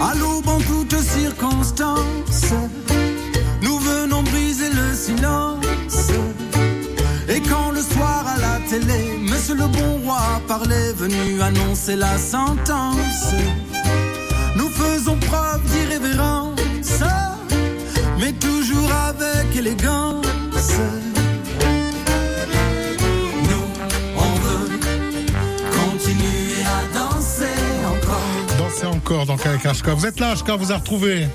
À 0.00 0.14
l'aube 0.14 0.48
en 0.48 0.58
toutes 0.58 1.00
circonstances, 1.00 2.52
parlait, 10.46 10.92
venu 10.92 11.40
annoncer 11.42 11.96
la 11.96 12.18
sentence, 12.18 13.34
nous 14.56 14.68
faisons 14.68 15.16
preuve 15.16 15.62
d'irrévérence, 15.70 17.02
mais 18.18 18.32
toujours 18.32 18.90
avec 18.92 19.56
élégance. 19.56 20.24
encore 29.04 29.26
donc 29.26 29.44
avec 29.46 29.62
HK. 29.62 29.88
Vous 29.90 30.06
êtes 30.06 30.20
là, 30.20 30.34
HK, 30.34 30.50
vous 30.58 30.72
a 30.72 30.76
retrouvé 30.76 31.26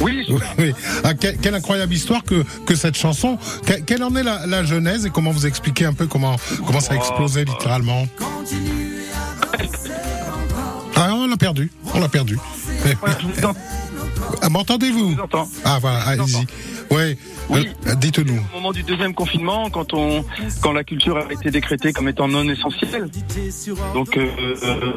oui, 0.00 0.26
oui. 0.58 0.72
Ah, 1.04 1.14
quelle, 1.14 1.54
incroyable 1.54 1.92
histoire 1.92 2.22
que, 2.24 2.44
que 2.66 2.74
cette 2.74 2.96
chanson. 2.96 3.38
quelle 3.86 4.02
en 4.02 4.14
est 4.16 4.22
la, 4.22 4.46
la, 4.46 4.64
genèse 4.64 5.06
et 5.06 5.10
comment 5.10 5.30
vous 5.30 5.46
expliquer 5.46 5.84
un 5.86 5.92
peu 5.92 6.06
comment, 6.06 6.36
comment 6.66 6.80
ça 6.80 6.94
a 6.94 6.96
explosé 6.96 7.44
littéralement 7.44 8.06
ah, 11.00 11.14
on 11.14 11.28
l'a 11.28 11.36
perdu. 11.36 11.70
On 11.94 12.00
l'a 12.00 12.08
perdu. 12.08 12.38
Ah, 14.42 14.48
M'entendez-vous. 14.48 15.16
Ah 15.64 15.78
voilà, 15.80 16.00
allez-y. 16.00 16.46
Ouais, 16.92 17.16
Oui. 17.50 17.68
euh, 17.86 17.94
dites-nous. 17.94 18.40
Au 18.52 18.56
moment 18.56 18.72
du 18.72 18.82
deuxième 18.82 19.14
confinement, 19.14 19.70
quand 19.70 19.92
on, 19.94 20.24
quand 20.60 20.72
la 20.72 20.84
culture 20.84 21.18
a 21.18 21.32
été 21.32 21.50
décrétée 21.50 21.92
comme 21.92 22.08
étant 22.08 22.26
non 22.26 22.48
essentielle, 22.48 23.08
donc 23.94 24.16
euh, 24.16 24.26
euh, 24.64 24.92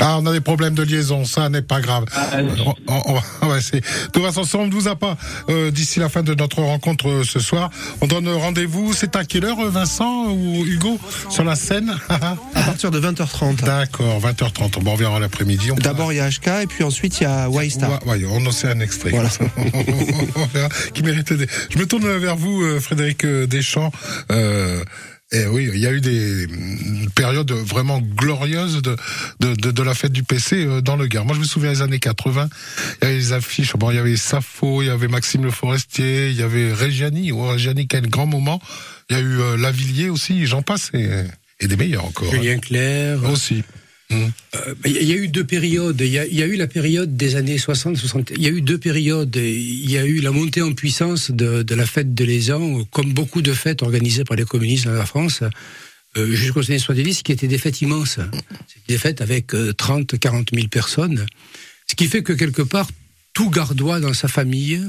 Ah, 0.00 0.18
on 0.20 0.26
a 0.26 0.32
des 0.32 0.40
problèmes 0.40 0.74
de 0.74 0.82
liaison, 0.82 1.24
ça 1.24 1.48
n'est 1.48 1.62
pas 1.62 1.80
grave. 1.80 2.04
Ah, 2.14 2.30
on, 2.64 2.74
on- 2.92 3.02
on 3.06 3.14
va- 3.14 3.22
on 3.42 3.46
va 3.48 3.58
essayer. 3.58 3.80
De 3.80 4.10
toute 4.12 4.22
façon, 4.24 4.44
si 4.44 4.56
on 4.56 4.66
ne 4.66 4.72
vous 4.72 4.88
a 4.88 4.96
pas 4.96 5.16
euh, 5.48 5.70
d'ici 5.70 5.98
la 5.98 6.08
fin 6.08 6.22
de 6.22 6.34
notre 6.34 6.62
rencontre 6.62 7.08
euh, 7.08 7.24
ce 7.24 7.40
soir, 7.40 7.70
on 8.00 8.06
donne 8.06 8.28
rendez-vous. 8.28 8.92
C'est 8.92 9.16
à 9.16 9.24
quelle 9.24 9.44
heure, 9.44 9.58
euh, 9.60 9.70
Vincent 9.70 10.26
ou 10.30 10.64
Hugo, 10.66 10.98
sur 11.30 11.44
la 11.44 11.56
scène? 11.56 11.96
À 12.54 12.62
partir 12.72 12.90
de 12.90 13.00
20h30. 13.00 13.64
D'accord, 13.64 14.20
20h30. 14.20 14.82
Bon, 14.82 14.92
on 14.92 14.96
verra 14.96 15.18
l'après-midi. 15.18 15.70
D'abord 15.78 16.12
il 16.12 16.16
y 16.16 16.20
a 16.20 16.28
HK 16.28 16.48
et 16.62 16.66
puis 16.66 16.84
ensuite 16.84 17.20
il 17.20 17.24
y 17.24 17.26
a 17.26 17.48
Y-Star. 17.48 18.06
Ouais, 18.06 18.20
on 18.30 18.44
en 18.44 18.50
sait 18.52 18.68
un 18.68 18.80
extrait. 18.80 19.10
Voilà. 19.10 19.28
On 20.36 20.46
verra, 20.46 20.68
qui 20.94 21.02
mérite 21.02 21.32
des... 21.32 21.46
Je 21.70 21.78
me 21.78 21.86
tourne 21.86 22.06
vers 22.18 22.36
vous, 22.36 22.62
euh, 22.62 22.80
Frédéric 22.80 23.24
Deschamps. 23.26 23.90
Euh, 24.30 24.82
et 25.30 25.46
oui, 25.46 25.68
il 25.74 25.78
y 25.78 25.86
a 25.86 25.92
eu 25.92 26.00
des 26.00 26.46
mm, 26.46 27.10
périodes 27.14 27.52
vraiment 27.52 28.00
glorieuses 28.00 28.80
de, 28.80 28.96
de, 29.40 29.54
de, 29.54 29.70
de 29.70 29.82
la 29.82 29.94
fête 29.94 30.12
du 30.12 30.22
PC 30.22 30.64
euh, 30.64 30.80
dans 30.80 30.96
le 30.96 31.06
Gard. 31.06 31.26
Moi, 31.26 31.34
je 31.34 31.40
me 31.40 31.44
souviens 31.44 31.70
des 31.72 31.82
années 31.82 31.98
80. 31.98 32.48
Il 33.02 33.04
y 33.04 33.08
avait 33.08 33.18
les 33.18 33.32
affiches. 33.32 33.76
Bon, 33.76 33.90
il 33.90 33.96
y 33.96 33.98
avait 33.98 34.16
Safo, 34.16 34.82
il 34.82 34.86
y 34.86 34.90
avait 34.90 35.08
Maxime 35.08 35.44
Le 35.44 35.50
Forestier, 35.50 36.30
il 36.30 36.36
y 36.36 36.42
avait 36.42 36.72
Régiani. 36.72 37.32
Oh, 37.32 37.46
Régiani, 37.48 37.86
quel 37.86 38.08
grand 38.08 38.26
moment. 38.26 38.60
Il 39.10 39.16
y 39.16 39.20
a 39.20 39.22
eu 39.22 39.40
euh, 39.40 39.56
Lavillier 39.58 40.08
aussi, 40.08 40.46
j'en 40.46 40.62
passe, 40.62 40.90
et, 40.94 41.08
et 41.60 41.66
des 41.66 41.76
meilleurs 41.76 42.06
encore. 42.06 42.30
Julien 42.30 42.58
Clerc. 42.58 43.22
Aussi. 43.30 43.64
Euh, 44.12 44.74
Il 44.84 45.04
y 45.04 45.12
a 45.12 45.16
eu 45.16 45.28
deux 45.28 45.44
périodes. 45.44 46.00
Il 46.00 46.08
y 46.08 46.18
a, 46.18 46.46
eu 46.46 46.56
la 46.56 46.66
période 46.66 47.16
des 47.16 47.36
années 47.36 47.58
60, 47.58 47.96
60. 47.96 48.32
Il 48.36 48.42
y 48.42 48.46
a 48.46 48.50
eu 48.50 48.60
deux 48.60 48.78
périodes. 48.78 49.36
Il 49.36 49.90
y 49.90 49.98
a 49.98 50.04
eu 50.04 50.20
la 50.20 50.30
montée 50.30 50.62
en 50.62 50.72
puissance 50.72 51.30
de, 51.30 51.74
la 51.74 51.86
fête 51.86 52.14
de 52.14 52.24
l'Aisan, 52.24 52.84
comme 52.90 53.12
beaucoup 53.12 53.42
de 53.42 53.52
fêtes 53.52 53.82
organisées 53.82 54.24
par 54.24 54.36
les 54.36 54.44
communistes 54.44 54.86
dans 54.86 54.92
la 54.92 55.06
France, 55.06 55.42
euh, 56.16 56.34
jusqu'aux 56.34 56.64
années 56.70 56.78
70, 56.78 57.22
qui 57.22 57.32
étaient 57.32 57.48
des 57.48 57.58
fêtes 57.58 57.80
immenses. 57.82 58.18
Des 58.88 58.98
fêtes 58.98 59.20
avec 59.20 59.54
euh, 59.54 59.72
30, 59.72 60.18
40 60.18 60.50
000 60.54 60.68
personnes. 60.68 61.26
Ce 61.86 61.94
qui 61.94 62.06
fait 62.06 62.22
que 62.22 62.32
quelque 62.32 62.62
part, 62.62 62.88
tout 63.34 63.50
gardois 63.50 64.00
dans 64.00 64.14
sa 64.14 64.28
famille 64.28 64.80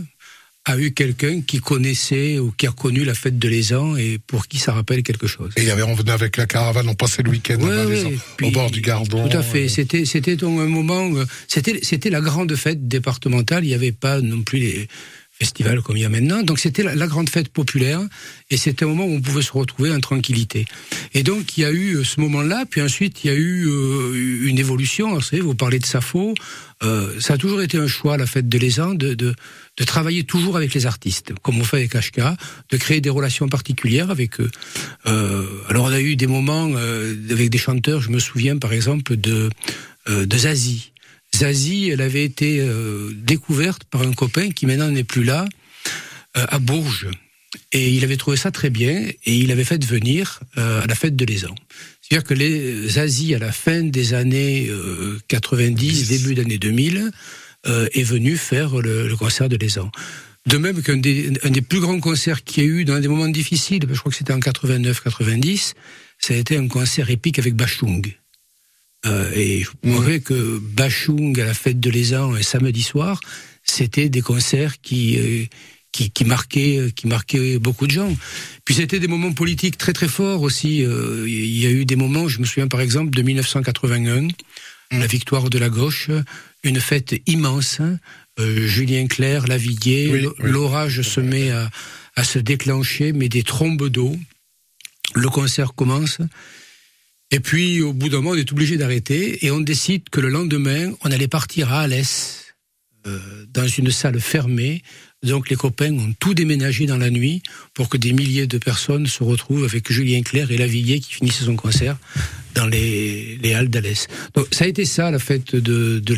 a 0.66 0.78
eu 0.78 0.92
quelqu'un 0.94 1.42
qui 1.42 1.60
connaissait 1.60 2.38
ou 2.38 2.52
qui 2.52 2.68
a 2.68 2.72
connu 2.72 3.04
la 3.04 3.14
fête 3.14 3.40
de 3.40 3.48
l'Aisan 3.48 3.96
et 3.98 4.20
pour 4.28 4.48
qui 4.48 4.60
ça 4.60 4.72
rappelle 4.74 5.02
quelque 5.04 5.26
chose. 5.26 5.52
Et 5.58 5.62
il 5.62 5.68
y 5.68 5.72
avait, 5.72 5.84
on 5.84 5.96
venait 5.96 6.12
avec 6.12 6.38
la 6.38 6.46
caravane, 6.46 6.88
on 6.88 6.96
passait 6.96 7.24
le 7.24 7.32
week-end 7.32 7.58
Ouais, 7.60 7.86
ouais, 7.86 8.18
au 8.44 8.52
bord 8.52 8.70
du 8.70 8.82
Gardon. 8.82 9.28
Tout 9.28 9.38
à 9.38 9.42
fait. 9.42 9.66
Euh, 9.66 9.70
C'était, 9.70 10.06
c'était 10.06 10.36
donc 10.36 10.60
un 10.60 10.68
moment. 10.68 11.10
euh, 11.16 11.26
C'était, 11.48 11.80
c'était 11.82 12.10
la 12.12 12.22
grande 12.22 12.56
fête 12.56 12.88
départementale. 12.88 13.64
Il 13.64 13.70
n'y 13.70 13.74
avait 13.74 13.94
pas 13.94 14.22
non 14.22 14.44
plus 14.44 14.60
les 14.60 14.88
festivals 15.32 15.82
comme 15.82 15.96
il 15.96 16.02
y 16.02 16.06
a 16.06 16.10
maintenant. 16.10 16.44
Donc 16.44 16.60
c'était 16.60 16.84
la, 16.84 16.94
la 16.94 17.08
grande 17.08 17.30
fête 17.30 17.48
populaire. 17.50 18.02
Et 18.52 18.58
c'était 18.58 18.84
un 18.84 18.90
moment 18.90 19.06
où 19.06 19.14
on 19.14 19.22
pouvait 19.22 19.42
se 19.42 19.54
retrouver 19.54 19.90
en 19.92 20.00
tranquillité. 20.02 20.66
Et 21.14 21.24
donc 21.24 21.58
il 21.58 21.62
y 21.62 21.66
a 21.66 21.72
eu 21.72 21.96
euh, 21.96 22.04
ce 22.04 22.20
moment-là. 22.20 22.66
Puis 22.70 22.82
ensuite 22.82 23.24
il 23.24 23.28
y 23.28 23.34
a 23.34 23.36
eu 23.38 23.66
euh, 23.68 24.48
une 24.48 24.60
évolution. 24.60 25.08
Alors, 25.08 25.20
Vous 25.22 25.26
savez, 25.26 25.42
vous 25.42 25.56
parlez 25.56 25.80
de 25.80 25.86
Sappho. 25.86 26.34
Euh, 26.84 27.20
ça 27.20 27.34
a 27.34 27.38
toujours 27.38 27.62
été 27.62 27.78
un 27.78 27.88
choix, 27.88 28.16
la 28.18 28.26
fête 28.26 28.48
de 28.48 28.58
l'Aisan, 28.58 28.94
de, 28.94 29.14
de, 29.14 29.34
de 29.80 29.84
travailler 29.86 30.24
toujours 30.24 30.58
avec 30.58 30.74
les 30.74 30.86
artistes, 30.86 31.34
comme 31.42 31.60
on 31.60 31.64
fait 31.64 31.78
avec 31.78 31.96
HK, 31.96 32.22
de 32.70 32.78
créer 32.78 33.02
des 33.02 33.10
relations 33.10 33.48
particulières 33.48 34.12
avec 34.12 34.40
eux. 34.42 34.52
Euh, 35.08 35.46
alors 35.70 35.86
on 35.86 35.92
a 35.92 36.02
eu 36.02 36.16
des 36.16 36.28
moments 36.28 36.70
euh, 36.76 37.16
avec 37.32 37.50
des 37.50 37.58
chanteurs, 37.58 38.02
je 38.02 38.10
me 38.10 38.20
souviens 38.20 38.58
par 38.58 38.74
exemple 38.74 39.16
de, 39.16 39.50
euh, 40.10 40.26
de 40.26 40.38
Zazie. 40.38 40.92
Zazie, 41.36 41.90
elle 41.90 42.02
avait 42.02 42.24
été 42.24 42.60
euh, 42.60 43.12
découverte 43.16 43.84
par 43.86 44.02
un 44.02 44.14
copain 44.14 44.52
qui 44.52 44.66
maintenant 44.66 44.90
n'est 44.90 45.04
plus 45.04 45.24
là, 45.24 45.48
euh, 46.38 46.46
à 46.50 46.60
Bourges. 46.60 47.08
Et 47.72 47.90
il 47.90 48.04
avait 48.04 48.18
trouvé 48.18 48.38
ça 48.38 48.52
très 48.52 48.70
bien, 48.70 49.08
et 49.26 49.36
il 49.36 49.52
avait 49.52 49.64
fait 49.64 49.84
venir 49.84 50.40
euh, 50.58 50.82
à 50.84 50.88
la 50.88 50.96
fête 50.96 51.16
de 51.16 51.26
l'Aisan. 51.26 51.56
C'est-à-dire 52.02 52.28
que 52.28 52.34
les 52.34 52.90
Zazie, 52.90 53.36
à 53.36 53.40
la 53.40 53.52
fin 53.52 53.82
des 53.82 54.14
années 54.14 54.68
euh, 54.70 55.20
90, 55.28 56.10
début 56.10 56.36
d'année 56.36 56.58
2000, 56.58 56.98
euh, 56.98 57.12
est 57.66 58.04
venu 58.04 58.38
faire 58.38 58.78
le, 58.78 59.14
concert 59.16 59.50
de 59.50 59.58
l'Aisan. 59.58 59.92
De 60.46 60.58
même 60.58 60.82
qu'un 60.82 60.98
des, 60.98 61.32
plus 61.68 61.80
grands 61.80 62.00
concerts 62.00 62.44
qu'il 62.44 62.64
y 62.64 62.66
a 62.66 62.70
eu 62.70 62.86
dans 62.86 63.00
des 63.00 63.08
moments 63.08 63.28
difficiles, 63.28 63.86
je 63.90 64.00
crois 64.00 64.12
que 64.12 64.18
c'était 64.18 64.34
en 64.34 64.40
89-90, 64.40 65.74
ça 66.18 66.34
a 66.34 66.38
été 66.38 66.58
un 66.58 66.68
concert 66.68 67.10
épique 67.10 67.40
avec 67.40 67.56
Bachung. 67.56 68.16
Euh, 69.06 69.32
et 69.34 69.64
je 69.64 69.70
vous 69.70 69.92
montrer 69.92 70.20
que 70.20 70.60
Bachung 70.60 71.40
à 71.40 71.46
la 71.46 71.54
fête 71.54 71.80
de 71.80 71.90
l'Aisan 71.90 72.34
un 72.34 72.42
samedi 72.42 72.84
soir, 72.84 73.20
c'était 73.64 74.10
des 74.10 74.22
concerts 74.22 74.82
qui, 74.82 75.18
euh, 75.18 75.46
qui, 75.92 76.26
marquaient, 76.26 76.92
qui 76.96 77.08
marquaient 77.08 77.60
beaucoup 77.60 77.88
de 77.88 77.92
gens. 77.92 78.14
Puis 78.66 78.76
c'était 78.76 79.00
des 79.00 79.08
moments 79.08 79.34
politiques 79.34 79.78
très 79.78 79.94
très 79.94 80.08
forts 80.08 80.42
aussi. 80.42 80.84
Euh, 80.84 81.26
Il 81.28 81.58
y 81.58 81.66
a 81.66 81.70
eu 81.70 81.86
des 81.86 81.96
moments, 81.96 82.28
je 82.28 82.40
me 82.40 82.46
souviens 82.46 82.68
par 82.68 82.82
exemple 82.82 83.12
de 83.12 83.22
1981, 83.22 84.28
la 84.92 85.08
victoire 85.08 85.50
de 85.50 85.60
la 85.60 85.70
gauche, 85.70 86.10
une 86.64 86.80
fête 86.80 87.16
immense. 87.28 87.80
hein. 87.80 88.00
Euh, 88.40 88.68
Julien 88.68 89.08
Clerc, 89.08 89.48
Lavillier, 89.48 90.10
Oui, 90.12 90.20
l- 90.20 90.28
oui. 90.40 90.52
l'orage 90.52 91.02
se 91.02 91.20
met 91.20 91.52
à, 91.52 91.70
à 92.16 92.24
se 92.24 92.40
déclencher, 92.40 93.12
mais 93.12 93.28
des 93.30 93.44
trombes 93.44 93.88
d'eau. 93.90 94.16
Le 95.16 95.28
concert 95.30 95.74
commence. 95.74 96.20
Et 97.32 97.40
puis, 97.40 97.82
au 97.82 97.94
bout 97.94 98.10
d'un 98.10 98.18
moment, 98.18 98.32
on 98.32 98.36
est 98.36 98.52
obligé 98.52 98.78
d'arrêter 98.78 99.46
et 99.46 99.52
on 99.52 99.60
décide 99.60 100.10
que 100.10 100.20
le 100.22 100.30
lendemain, 100.30 100.92
on 101.02 101.12
allait 101.12 101.28
partir 101.28 101.72
à 101.74 101.82
Alès, 101.82 102.46
euh, 103.08 103.39
dans 103.60 103.68
une 103.68 103.92
salle 103.92 104.20
fermée. 104.20 104.82
Donc, 105.22 105.50
les 105.50 105.58
copains 105.58 105.92
ont 105.92 106.14
tout 106.18 106.34
déménagé 106.34 106.86
dans 106.86 106.98
la 106.98 107.10
nuit 107.10 107.42
pour 107.74 107.90
que 107.90 107.98
des 107.98 108.14
milliers 108.14 108.48
de 108.48 108.58
personnes 108.58 109.06
se 109.06 109.22
retrouvent 109.22 109.66
avec 109.66 109.92
Julien 109.92 110.22
Clerc 110.22 110.50
et 110.52 110.58
Lavillier 110.58 111.02
qui 111.02 111.16
finissent 111.16 111.44
son 111.44 111.58
concert 111.58 111.98
dans 112.56 112.66
les, 112.66 113.38
les 113.44 113.54
halles 113.54 113.70
d'Alès. 113.70 114.08
Donc, 114.34 114.48
ça 114.52 114.64
a 114.64 114.68
été 114.68 114.86
ça, 114.86 115.12
la 115.12 115.20
fête 115.20 115.56
de, 115.56 116.00
de. 116.00 116.18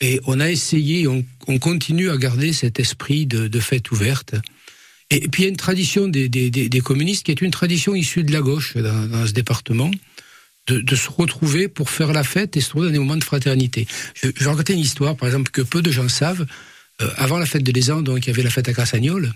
Et 0.00 0.20
on 0.26 0.38
a 0.38 0.50
essayé, 0.50 1.08
on, 1.08 1.24
on 1.48 1.58
continue 1.58 2.10
à 2.10 2.16
garder 2.16 2.52
cet 2.52 2.78
esprit 2.78 3.26
de, 3.26 3.48
de 3.48 3.60
fête 3.60 3.90
ouverte. 3.90 4.34
Et 5.10 5.28
puis 5.28 5.42
il 5.42 5.44
y 5.44 5.48
a 5.48 5.50
une 5.50 5.56
tradition 5.56 6.08
des, 6.08 6.28
des, 6.28 6.80
communistes 6.80 7.26
qui 7.26 7.32
est 7.32 7.42
une 7.42 7.50
tradition 7.50 7.94
issue 7.94 8.24
de 8.24 8.32
la 8.32 8.40
gauche 8.40 8.76
dans 8.78 9.26
ce 9.26 9.32
département, 9.32 9.90
de, 10.68 10.80
de 10.80 10.96
se 10.96 11.10
retrouver 11.10 11.68
pour 11.68 11.90
faire 11.90 12.12
la 12.12 12.24
fête 12.24 12.56
et 12.56 12.60
se 12.60 12.68
trouver 12.68 12.86
dans 12.86 12.92
des 12.92 12.98
moments 12.98 13.16
de 13.16 13.24
fraternité. 13.24 13.86
Je, 14.14 14.28
je 14.34 14.44
vais 14.44 14.50
raconter 14.50 14.74
une 14.74 14.78
histoire, 14.80 15.16
par 15.16 15.28
exemple, 15.28 15.50
que 15.50 15.62
peu 15.62 15.82
de 15.82 15.90
gens 15.90 16.08
savent. 16.08 16.46
Euh, 17.00 17.10
avant 17.16 17.38
la 17.38 17.46
fête 17.46 17.62
de 17.62 17.72
l'Aisan, 17.72 18.02
donc 18.02 18.26
il 18.26 18.28
y 18.28 18.30
avait 18.30 18.42
la 18.42 18.50
fête 18.50 18.68
à 18.68 18.74
Cassagnol. 18.74 19.32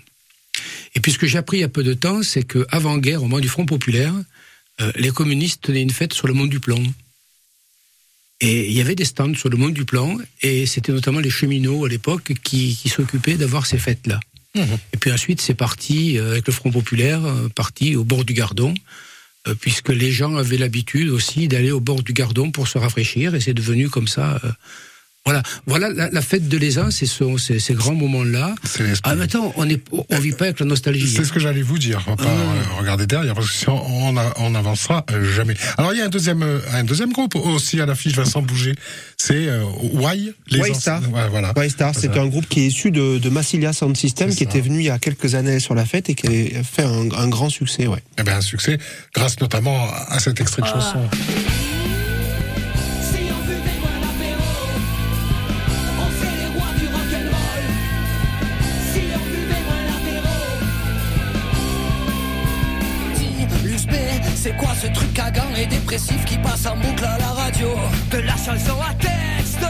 Et 0.95 0.99
puis 0.99 1.11
ce 1.11 1.17
que 1.17 1.27
j'ai 1.27 1.37
appris 1.37 1.57
il 1.57 1.61
y 1.61 1.63
a 1.63 1.69
peu 1.69 1.83
de 1.83 1.93
temps, 1.93 2.23
c'est 2.23 2.43
qu'avant-guerre, 2.43 3.21
au 3.21 3.27
moment 3.27 3.39
du 3.39 3.49
Front 3.49 3.65
populaire, 3.65 4.13
euh, 4.79 4.91
les 4.95 5.09
communistes 5.09 5.63
tenaient 5.63 5.81
une 5.81 5.91
fête 5.91 6.13
sur 6.13 6.27
le 6.27 6.33
mont 6.33 6.45
du 6.45 6.59
Plan. 6.59 6.81
Et 8.39 8.67
il 8.67 8.73
y 8.73 8.81
avait 8.81 8.95
des 8.95 9.05
stands 9.05 9.33
sur 9.33 9.49
le 9.49 9.57
mont 9.57 9.69
du 9.69 9.85
Plan, 9.85 10.15
et 10.43 10.67
c'était 10.67 10.91
notamment 10.91 11.19
les 11.19 11.31
cheminots 11.31 11.85
à 11.85 11.89
l'époque 11.89 12.33
qui, 12.43 12.77
qui 12.79 12.89
s'occupaient 12.89 13.35
d'avoir 13.35 13.65
ces 13.65 13.79
fêtes-là. 13.79 14.19
Et 14.55 14.97
puis 14.97 15.11
ensuite, 15.11 15.41
c'est 15.41 15.53
parti 15.53 16.17
euh, 16.17 16.31
avec 16.31 16.47
le 16.47 16.53
Front 16.53 16.71
populaire, 16.71 17.21
parti 17.53 17.95
au 17.95 18.03
bord 18.03 18.25
du 18.25 18.33
Gardon, 18.33 18.73
puisque 19.55 19.89
les 19.89 20.11
gens 20.11 20.35
avaient 20.35 20.57
l'habitude 20.57 21.09
aussi 21.09 21.47
d'aller 21.47 21.71
au 21.71 21.79
bord 21.79 22.03
du 22.03 22.13
Gardon 22.13 22.51
pour 22.51 22.67
se 22.67 22.77
rafraîchir, 22.77 23.35
et 23.35 23.41
c'est 23.41 23.53
devenu 23.53 23.89
comme 23.89 24.07
ça. 24.07 24.41
Voilà, 25.27 25.43
voilà 25.65 25.89
la, 25.89 26.09
la 26.09 26.21
fête 26.21 26.47
de 26.47 26.57
l'Aisan, 26.57 26.89
c'est 26.89 27.05
ce- 27.05 27.37
ces, 27.37 27.59
ces 27.59 27.73
grands 27.73 27.93
moments-là. 27.95 28.55
C'est 28.63 28.83
l'esprit. 28.83 29.11
Ah, 29.11 29.15
mais 29.15 29.25
attends, 29.25 29.53
on 29.57 29.69
est, 29.69 29.83
on 29.91 30.19
vit 30.19 30.31
pas 30.31 30.45
avec 30.45 30.59
la 30.61 30.65
nostalgie. 30.65 31.07
C'est 31.13 31.25
ce 31.25 31.33
que 31.33 31.39
j'allais 31.41 31.61
vous 31.61 31.77
dire. 31.77 32.01
On 32.07 32.11
va 32.11 32.15
pas 32.15 32.23
euh, 32.29 32.79
regarder 32.79 33.05
derrière 33.05 33.33
parce 33.35 33.47
que 33.47 33.53
sinon 33.53 33.81
on, 33.85 34.15
a- 34.17 34.33
on 34.37 34.55
avancera 34.55 35.05
euh, 35.11 35.23
jamais. 35.35 35.55
Alors 35.77 35.93
il 35.93 35.99
y 35.99 36.01
a 36.01 36.05
un 36.05 36.09
deuxième, 36.09 36.43
euh, 36.43 36.59
un 36.71 36.83
deuxième 36.85 37.11
groupe 37.11 37.35
aussi 37.35 37.81
à 37.81 37.85
l'affiche 37.85 38.13
Vincent 38.15 38.41
Bouger. 38.41 38.73
C'est 39.17 39.47
euh, 39.49 39.63
Y. 39.93 40.33
Les 40.49 40.59
Y 40.59 40.71
Anci- 40.71 40.79
Star. 40.79 41.01
Ouais, 41.11 41.27
voilà. 41.29 41.53
Y-Star, 41.57 41.93
c'est 41.93 42.17
un 42.17 42.27
groupe 42.27 42.47
qui 42.47 42.61
est 42.61 42.67
issu 42.67 42.91
de, 42.91 43.17
de 43.17 43.29
Massilia 43.29 43.73
Sound 43.73 43.97
System, 43.97 44.29
qui 44.29 44.37
ça. 44.37 44.43
était 44.45 44.61
venu 44.61 44.79
il 44.79 44.85
y 44.85 44.89
a 44.89 44.97
quelques 44.99 45.35
années 45.35 45.59
sur 45.59 45.75
la 45.75 45.85
fête 45.85 46.09
et 46.09 46.15
qui 46.15 46.55
a 46.55 46.63
fait 46.63 46.83
un, 46.83 47.11
un 47.11 47.27
grand 47.27 47.49
succès, 47.49 47.85
ouais. 47.87 48.01
Eh 48.17 48.23
ben 48.23 48.37
un 48.37 48.41
succès 48.41 48.77
grâce 49.13 49.39
notamment 49.41 49.87
à 50.07 50.19
cet 50.19 50.39
extrait 50.39 50.61
de 50.61 50.67
chanson. 50.67 50.99
C'est 64.37 64.55
quoi 64.55 64.69
ce 64.79 64.87
truc 64.87 65.17
à 65.19 65.31
gants 65.31 65.55
et 65.57 65.65
dépressif 65.65 66.23
qui 66.25 66.37
passe 66.37 66.65
en 66.67 66.75
boucle 66.77 67.03
à 67.03 67.17
la 67.17 67.27
radio 67.27 67.69
De 68.11 68.19
la 68.19 68.35
chanson 68.35 68.77
à 68.87 68.93
texte 68.93 69.65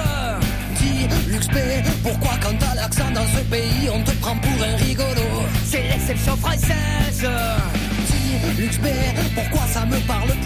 Dis, 0.80 1.08
l'UXB, 1.30 1.58
pourquoi 2.04 2.32
quand 2.42 2.56
t'as 2.60 2.76
l'accent 2.76 3.10
dans 3.14 3.26
ce 3.28 3.42
pays, 3.46 3.90
on 3.94 4.04
te 4.04 4.12
prend 4.18 4.36
pour 4.36 4.64
un 4.64 4.76
rigolo 4.76 5.28
C'est 5.66 5.84
l'exception 5.84 6.36
française 6.38 7.26
Dis, 8.08 8.62
l'UXB, 8.62 8.88
pourquoi 9.36 9.68
ça 9.68 9.86
me 9.86 10.00
parle 10.06 10.37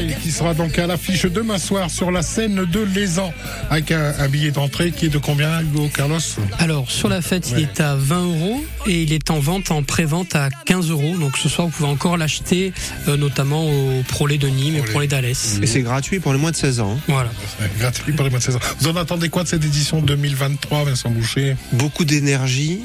et 0.00 0.14
qui 0.22 0.30
sera 0.30 0.54
donc 0.54 0.78
à 0.78 0.86
l'affiche 0.86 1.24
demain 1.26 1.58
soir 1.58 1.90
sur 1.90 2.10
la 2.10 2.22
scène 2.22 2.64
de 2.64 2.80
Lézan 2.80 3.32
avec 3.70 3.90
un, 3.92 4.14
un 4.18 4.28
billet 4.28 4.50
d'entrée 4.50 4.90
qui 4.90 5.06
est 5.06 5.08
de 5.10 5.18
combien, 5.18 5.60
Hugo 5.60 5.88
Carlos 5.94 6.18
Alors, 6.58 6.90
sur 6.90 7.08
la 7.08 7.20
fête, 7.22 7.50
il 7.50 7.60
est 7.62 7.80
à 7.80 7.94
20 7.96 8.24
euros 8.24 8.64
et 8.86 9.02
il 9.02 9.12
est 9.12 9.30
en 9.30 9.38
vente, 9.38 9.70
en 9.70 9.82
pré-vente 9.82 10.34
à 10.34 10.48
15 10.66 10.90
euros. 10.90 11.16
Donc 11.18 11.36
ce 11.36 11.48
soir, 11.48 11.66
vous 11.68 11.72
pouvez 11.72 11.88
encore 11.88 12.16
l'acheter, 12.16 12.72
euh, 13.08 13.16
notamment 13.16 13.66
au 13.68 14.02
Prolet 14.08 14.38
de 14.38 14.48
Nîmes 14.48 14.76
et 14.76 14.80
au 14.80 14.82
Prolet. 14.82 14.92
Prolet 14.92 15.06
d'Alès. 15.08 15.58
Et 15.62 15.66
c'est 15.66 15.82
gratuit 15.82 16.20
pour 16.20 16.32
les 16.32 16.38
moins 16.38 16.50
de 16.50 16.56
16 16.56 16.80
ans. 16.80 16.92
hein. 16.96 17.00
Voilà. 17.08 17.30
C'est 17.58 17.78
Gratuit 17.78 18.12
pour 18.12 18.24
les 18.24 18.30
mois 18.30 18.38
de 18.38 18.44
saison. 18.44 18.58
Vous 18.80 18.88
en 18.88 18.96
attendez 18.96 19.28
quoi 19.28 19.42
de 19.42 19.48
cette 19.48 19.64
édition 19.64 20.00
2023, 20.00 20.84
Vincent 20.84 21.10
Boucher? 21.10 21.56
Beaucoup 21.72 22.04
d'énergie, 22.04 22.80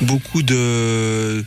beaucoup 0.00 0.42
de. 0.42 1.42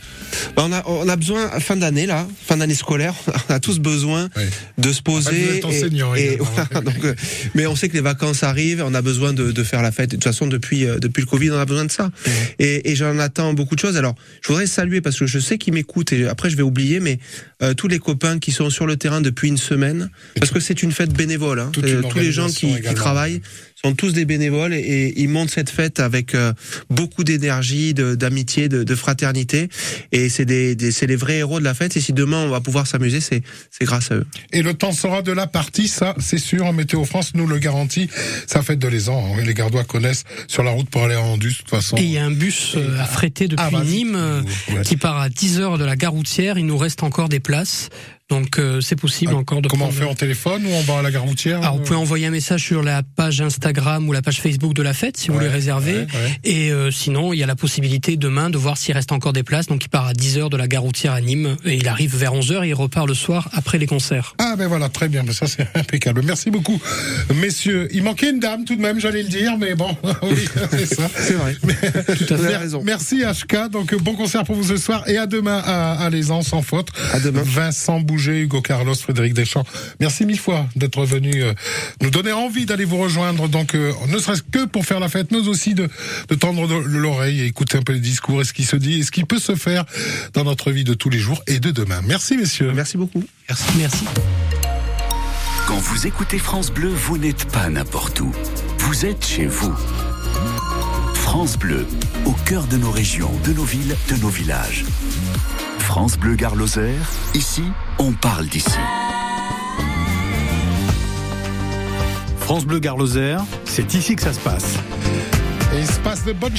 Bah, 0.56 0.64
On 0.66 0.72
a, 0.72 0.82
on 0.86 1.08
a 1.08 1.16
besoin, 1.16 1.48
fin 1.60 1.76
d'année 1.76 2.06
là, 2.06 2.26
fin 2.46 2.56
d'année 2.56 2.74
scolaire, 2.74 3.14
on 3.48 3.52
a 3.54 3.60
tous 3.60 3.78
besoin 3.80 4.28
Ouais. 4.36 4.48
de 4.78 4.92
se 4.92 4.98
vous 4.98 5.02
poser. 5.02 5.56
êtes 5.56 5.64
enseignant 5.64 6.14
et, 6.14 6.20
et 6.20 6.24
également. 6.34 6.44
voilà, 6.54 6.80
donc, 6.82 7.04
euh, 7.04 7.14
mais 7.54 7.66
on 7.66 7.74
sait 7.74 7.88
que 7.88 7.94
les 7.94 8.00
vacances 8.00 8.42
arrivent, 8.42 8.82
on 8.86 8.94
a 8.94 9.02
besoin 9.02 9.32
de, 9.32 9.50
de 9.50 9.62
faire 9.64 9.82
la 9.82 9.90
fête. 9.92 10.10
De 10.10 10.16
toute 10.16 10.24
façon, 10.24 10.46
depuis, 10.46 10.86
euh, 10.86 10.98
depuis 10.98 11.20
le 11.22 11.26
Covid, 11.26 11.50
on 11.50 11.58
a 11.58 11.64
besoin 11.64 11.84
de 11.84 11.90
ça. 11.90 12.10
Et, 12.58 12.90
et 12.90 12.96
j'en 12.96 13.18
attends 13.18 13.54
beaucoup 13.54 13.74
de 13.74 13.80
choses. 13.80 13.96
Alors, 13.96 14.14
je 14.42 14.48
voudrais 14.48 14.66
saluer 14.66 15.00
parce 15.00 15.18
que 15.18 15.26
je 15.26 15.38
sais 15.38 15.58
qu'ils 15.58 15.74
m'écoutent 15.74 16.12
et 16.12 16.28
après 16.28 16.48
je 16.50 16.56
vais 16.56 16.62
oublier, 16.62 17.00
mais 17.00 17.18
euh, 17.62 17.74
tous 17.74 17.88
les 17.88 17.98
copains 17.98 18.38
qui 18.38 18.52
sont 18.52 18.70
sur 18.70 18.86
le 18.86 18.96
terrain 18.96 19.20
depuis 19.20 19.48
une 19.48 19.58
semaine, 19.58 20.10
parce 20.36 20.50
que 20.52 20.60
c'est 20.60 20.82
une 20.82 20.92
fête 20.92 21.12
bénévole. 21.12 21.58
Hein. 21.60 21.72
Euh, 21.82 22.02
tous 22.08 22.18
les 22.18 22.32
gens 22.32 22.48
qui, 22.48 22.80
travaillent 22.94 23.42
sont 23.84 23.94
tous 23.94 24.12
des 24.12 24.24
bénévoles 24.24 24.74
et, 24.74 25.12
ils 25.16 25.28
montent 25.28 25.50
cette 25.50 25.70
fête 25.70 26.00
avec 26.00 26.34
euh, 26.34 26.52
beaucoup 26.90 27.24
d'énergie, 27.24 27.94
de- 27.94 28.14
d'amitié, 28.14 28.68
de, 28.68 28.84
de 28.84 28.94
fraternité. 28.94 29.68
Et 30.12 30.28
c'est 30.28 30.44
des, 30.44 30.74
des- 30.74 30.92
c'est 30.92 31.06
les 31.06 31.16
vrais 31.16 31.38
héros 31.38 31.58
de 31.60 31.64
la 31.64 31.74
fête. 31.74 31.96
Et 31.96 32.00
si 32.00 32.12
demain 32.12 32.44
on 32.44 32.48
va 32.50 32.60
pouvoir 32.60 32.86
s'amuser, 32.86 33.20
c'est 33.20 33.42
c'est 33.70 33.84
grâce 33.84 34.10
à 34.10 34.16
eux. 34.16 34.26
Et 34.52 34.62
le 34.62 34.74
temps 34.74 34.92
sera 34.92 35.22
de 35.22 35.32
la 35.32 35.46
partie, 35.46 35.88
ça, 35.88 36.14
c'est 36.18 36.38
sûr. 36.38 36.66
En 36.66 36.72
Météo 36.72 37.04
France 37.04 37.32
nous 37.34 37.46
le 37.46 37.58
garantit. 37.58 38.08
Ça 38.46 38.62
fête 38.62 38.78
de 38.78 38.88
l'aisant. 38.88 39.34
hein. 39.36 39.42
Les 39.44 39.54
Gardois 39.54 39.84
connaissent 39.84 40.24
sur 40.46 40.62
la 40.62 40.70
route 40.72 40.90
pour 40.90 41.02
aller 41.04 41.14
à 41.14 41.22
Andu, 41.22 41.48
de 41.50 41.54
toute 41.54 41.68
façon. 41.70 41.96
Et 41.96 42.02
il 42.02 42.10
y 42.10 42.18
a 42.18 42.24
un 42.24 42.30
bus 42.30 42.74
euh, 42.76 42.98
affrété 43.00 43.48
depuis 43.48 43.64
Ah. 43.74 43.82
Nîmes 43.84 44.14
euh, 44.16 44.42
Ouais. 44.72 44.82
qui 44.84 44.96
part 44.96 45.18
à 45.18 45.28
10 45.28 45.58
heures 45.60 45.78
de 45.78 45.84
la 45.84 45.96
gare 45.96 46.12
routière. 46.12 46.58
Il 46.58 46.66
nous 46.66 46.76
reste 46.78 47.02
encore 47.02 47.28
des 47.28 47.40
places. 47.40 47.88
Donc 48.30 48.58
euh, 48.58 48.80
c'est 48.80 48.96
possible 48.96 49.32
Ah, 49.34 49.38
encore 49.38 49.60
de 49.60 49.68
Comment 49.68 49.86
on 49.88 49.90
fait 49.90 50.04
en 50.04 50.14
téléphone 50.14 50.64
ou 50.64 50.70
on 50.70 50.80
va 50.82 50.98
à 51.00 51.02
la 51.02 51.10
gare 51.10 51.24
routière 51.24 51.60
Alors 51.62 51.76
vous 51.76 51.82
pouvez 51.82 51.98
envoyer 51.98 52.26
un 52.26 52.30
message 52.30 52.62
sur 52.64 52.82
la 52.82 53.02
page 53.02 53.40
Instagram 53.40 54.08
ou 54.08 54.12
la 54.12 54.22
page 54.22 54.40
Facebook 54.40 54.72
de 54.74 54.82
la 54.82 54.94
fête 54.94 55.16
si 55.16 55.28
vous 55.28 55.34
voulez 55.34 55.48
réserver. 55.48 55.92
ouais, 55.94 56.00
ouais. 56.00 56.38
Et 56.44 56.70
euh, 56.72 56.90
sinon, 56.90 57.32
il 57.32 57.38
y 57.38 57.42
a 57.42 57.46
la 57.46 57.56
possibilité 57.56 58.16
demain 58.16 58.50
de 58.50 58.56
voir 58.58 58.78
s'il 58.78 58.94
reste 58.94 59.12
encore 59.12 59.32
des 59.32 59.42
places. 59.42 59.66
Donc 59.66 59.84
il 59.84 59.88
part 59.88 60.06
à 60.06 60.12
10h 60.12 60.48
de 60.48 60.56
la 60.56 60.68
gare 60.68 60.82
routière 60.82 61.12
à 61.12 61.20
Nîmes 61.20 61.56
et 61.64 61.74
il 61.76 61.88
arrive 61.88 62.16
vers 62.16 62.32
11h 62.34 62.64
et 62.64 62.68
il 62.68 62.74
repart 62.74 63.06
le 63.06 63.14
soir 63.14 63.48
après 63.52 63.78
les 63.78 63.86
concerts. 63.86 64.34
Ah 64.38 64.54
ben 64.56 64.68
voilà, 64.68 64.88
très 64.88 65.08
bien, 65.08 65.22
mais 65.26 65.32
ça 65.32 65.46
c'est 65.46 65.66
impeccable. 65.74 66.22
Merci 66.24 66.50
beaucoup, 66.50 66.80
messieurs. 67.34 67.88
Il 67.92 68.02
manquait 68.04 68.30
une 68.30 68.40
dame 68.40 68.64
tout 68.64 68.76
de 68.76 68.80
même, 68.80 69.00
j'allais 69.00 69.22
le 69.22 69.28
dire, 69.28 69.56
mais 69.58 69.74
bon, 69.74 69.96
oui, 70.22 70.44
c'est 70.70 70.86
ça. 70.86 71.08
C'est 71.16 71.34
vrai. 71.34 71.56
Tout 72.16 72.34
à 72.34 72.36
fait 72.38 72.56
raison. 72.56 72.82
Merci 72.84 73.22
HK, 73.24 73.70
donc 73.70 73.94
bon 73.96 74.14
concert 74.14 74.44
pour 74.44 74.54
vous 74.56 74.64
ce 74.64 74.76
soir 74.76 75.08
et 75.08 75.16
à 75.18 75.26
demain 75.26 75.60
à, 75.64 75.92
à 76.04 76.10
Lézan 76.10 76.42
sans 76.42 76.62
faute. 76.62 76.88
À 77.12 77.20
demain. 77.20 77.42
Vincent 77.44 78.00
Hugo 78.28 78.60
Carlos, 78.62 78.94
Frédéric 78.94 79.34
Deschamps. 79.34 79.64
Merci 80.00 80.24
mille 80.26 80.38
fois 80.38 80.66
d'être 80.76 81.04
venu 81.04 81.42
euh, 81.42 81.52
nous 82.02 82.10
donner 82.10 82.32
envie 82.32 82.66
d'aller 82.66 82.84
vous 82.84 82.98
rejoindre, 82.98 83.48
donc 83.48 83.74
euh, 83.74 83.92
ne 84.08 84.18
serait-ce 84.18 84.42
que 84.42 84.66
pour 84.66 84.84
faire 84.84 85.00
la 85.00 85.08
fête, 85.08 85.30
mais 85.32 85.48
aussi 85.48 85.74
de, 85.74 85.88
de 86.28 86.34
tendre 86.34 86.66
de- 86.68 86.74
l'oreille 86.74 87.40
et 87.40 87.46
écouter 87.46 87.78
un 87.78 87.82
peu 87.82 87.92
les 87.92 88.00
discours 88.00 88.40
et 88.40 88.44
ce 88.44 88.52
qui 88.52 88.64
se 88.64 88.76
dit 88.76 89.00
et 89.00 89.02
ce 89.02 89.10
qui 89.10 89.24
peut 89.24 89.38
se 89.38 89.54
faire 89.54 89.84
dans 90.34 90.44
notre 90.44 90.70
vie 90.70 90.84
de 90.84 90.94
tous 90.94 91.10
les 91.10 91.18
jours 91.18 91.42
et 91.46 91.58
de 91.60 91.70
demain. 91.70 92.00
Merci 92.04 92.36
messieurs. 92.36 92.72
Merci 92.74 92.96
beaucoup. 92.96 93.24
Merci. 93.48 93.64
Merci. 93.78 94.04
Quand 95.66 95.78
vous 95.78 96.06
écoutez 96.06 96.38
France 96.38 96.70
Bleu, 96.72 96.88
vous 96.88 97.16
n'êtes 97.18 97.44
pas 97.46 97.68
n'importe 97.70 98.20
où. 98.20 98.32
Vous 98.78 99.06
êtes 99.06 99.24
chez 99.24 99.46
vous. 99.46 99.74
France 101.14 101.56
Bleu, 101.56 101.86
au 102.26 102.32
cœur 102.32 102.64
de 102.66 102.76
nos 102.76 102.90
régions, 102.90 103.30
de 103.44 103.52
nos 103.52 103.64
villes, 103.64 103.94
de 104.10 104.16
nos 104.16 104.28
villages. 104.30 104.84
France 105.90 106.16
Bleu 106.16 106.36
Gare 106.36 106.54
Lozère, 106.54 107.10
ici, 107.34 107.64
on 107.98 108.12
parle 108.12 108.46
d'ici. 108.46 108.78
France 112.38 112.64
Bleu 112.64 112.78
Gare 112.78 112.96
Lozère, 112.96 113.42
c'est 113.64 113.92
ici 113.92 114.14
que 114.14 114.22
ça 114.22 114.32
se 114.32 114.38
passe. 114.38 114.76
Et 115.74 115.80
il 115.80 115.86
se 115.88 115.98
passe 115.98 116.24
de 116.24 116.32
bonnes 116.32 116.56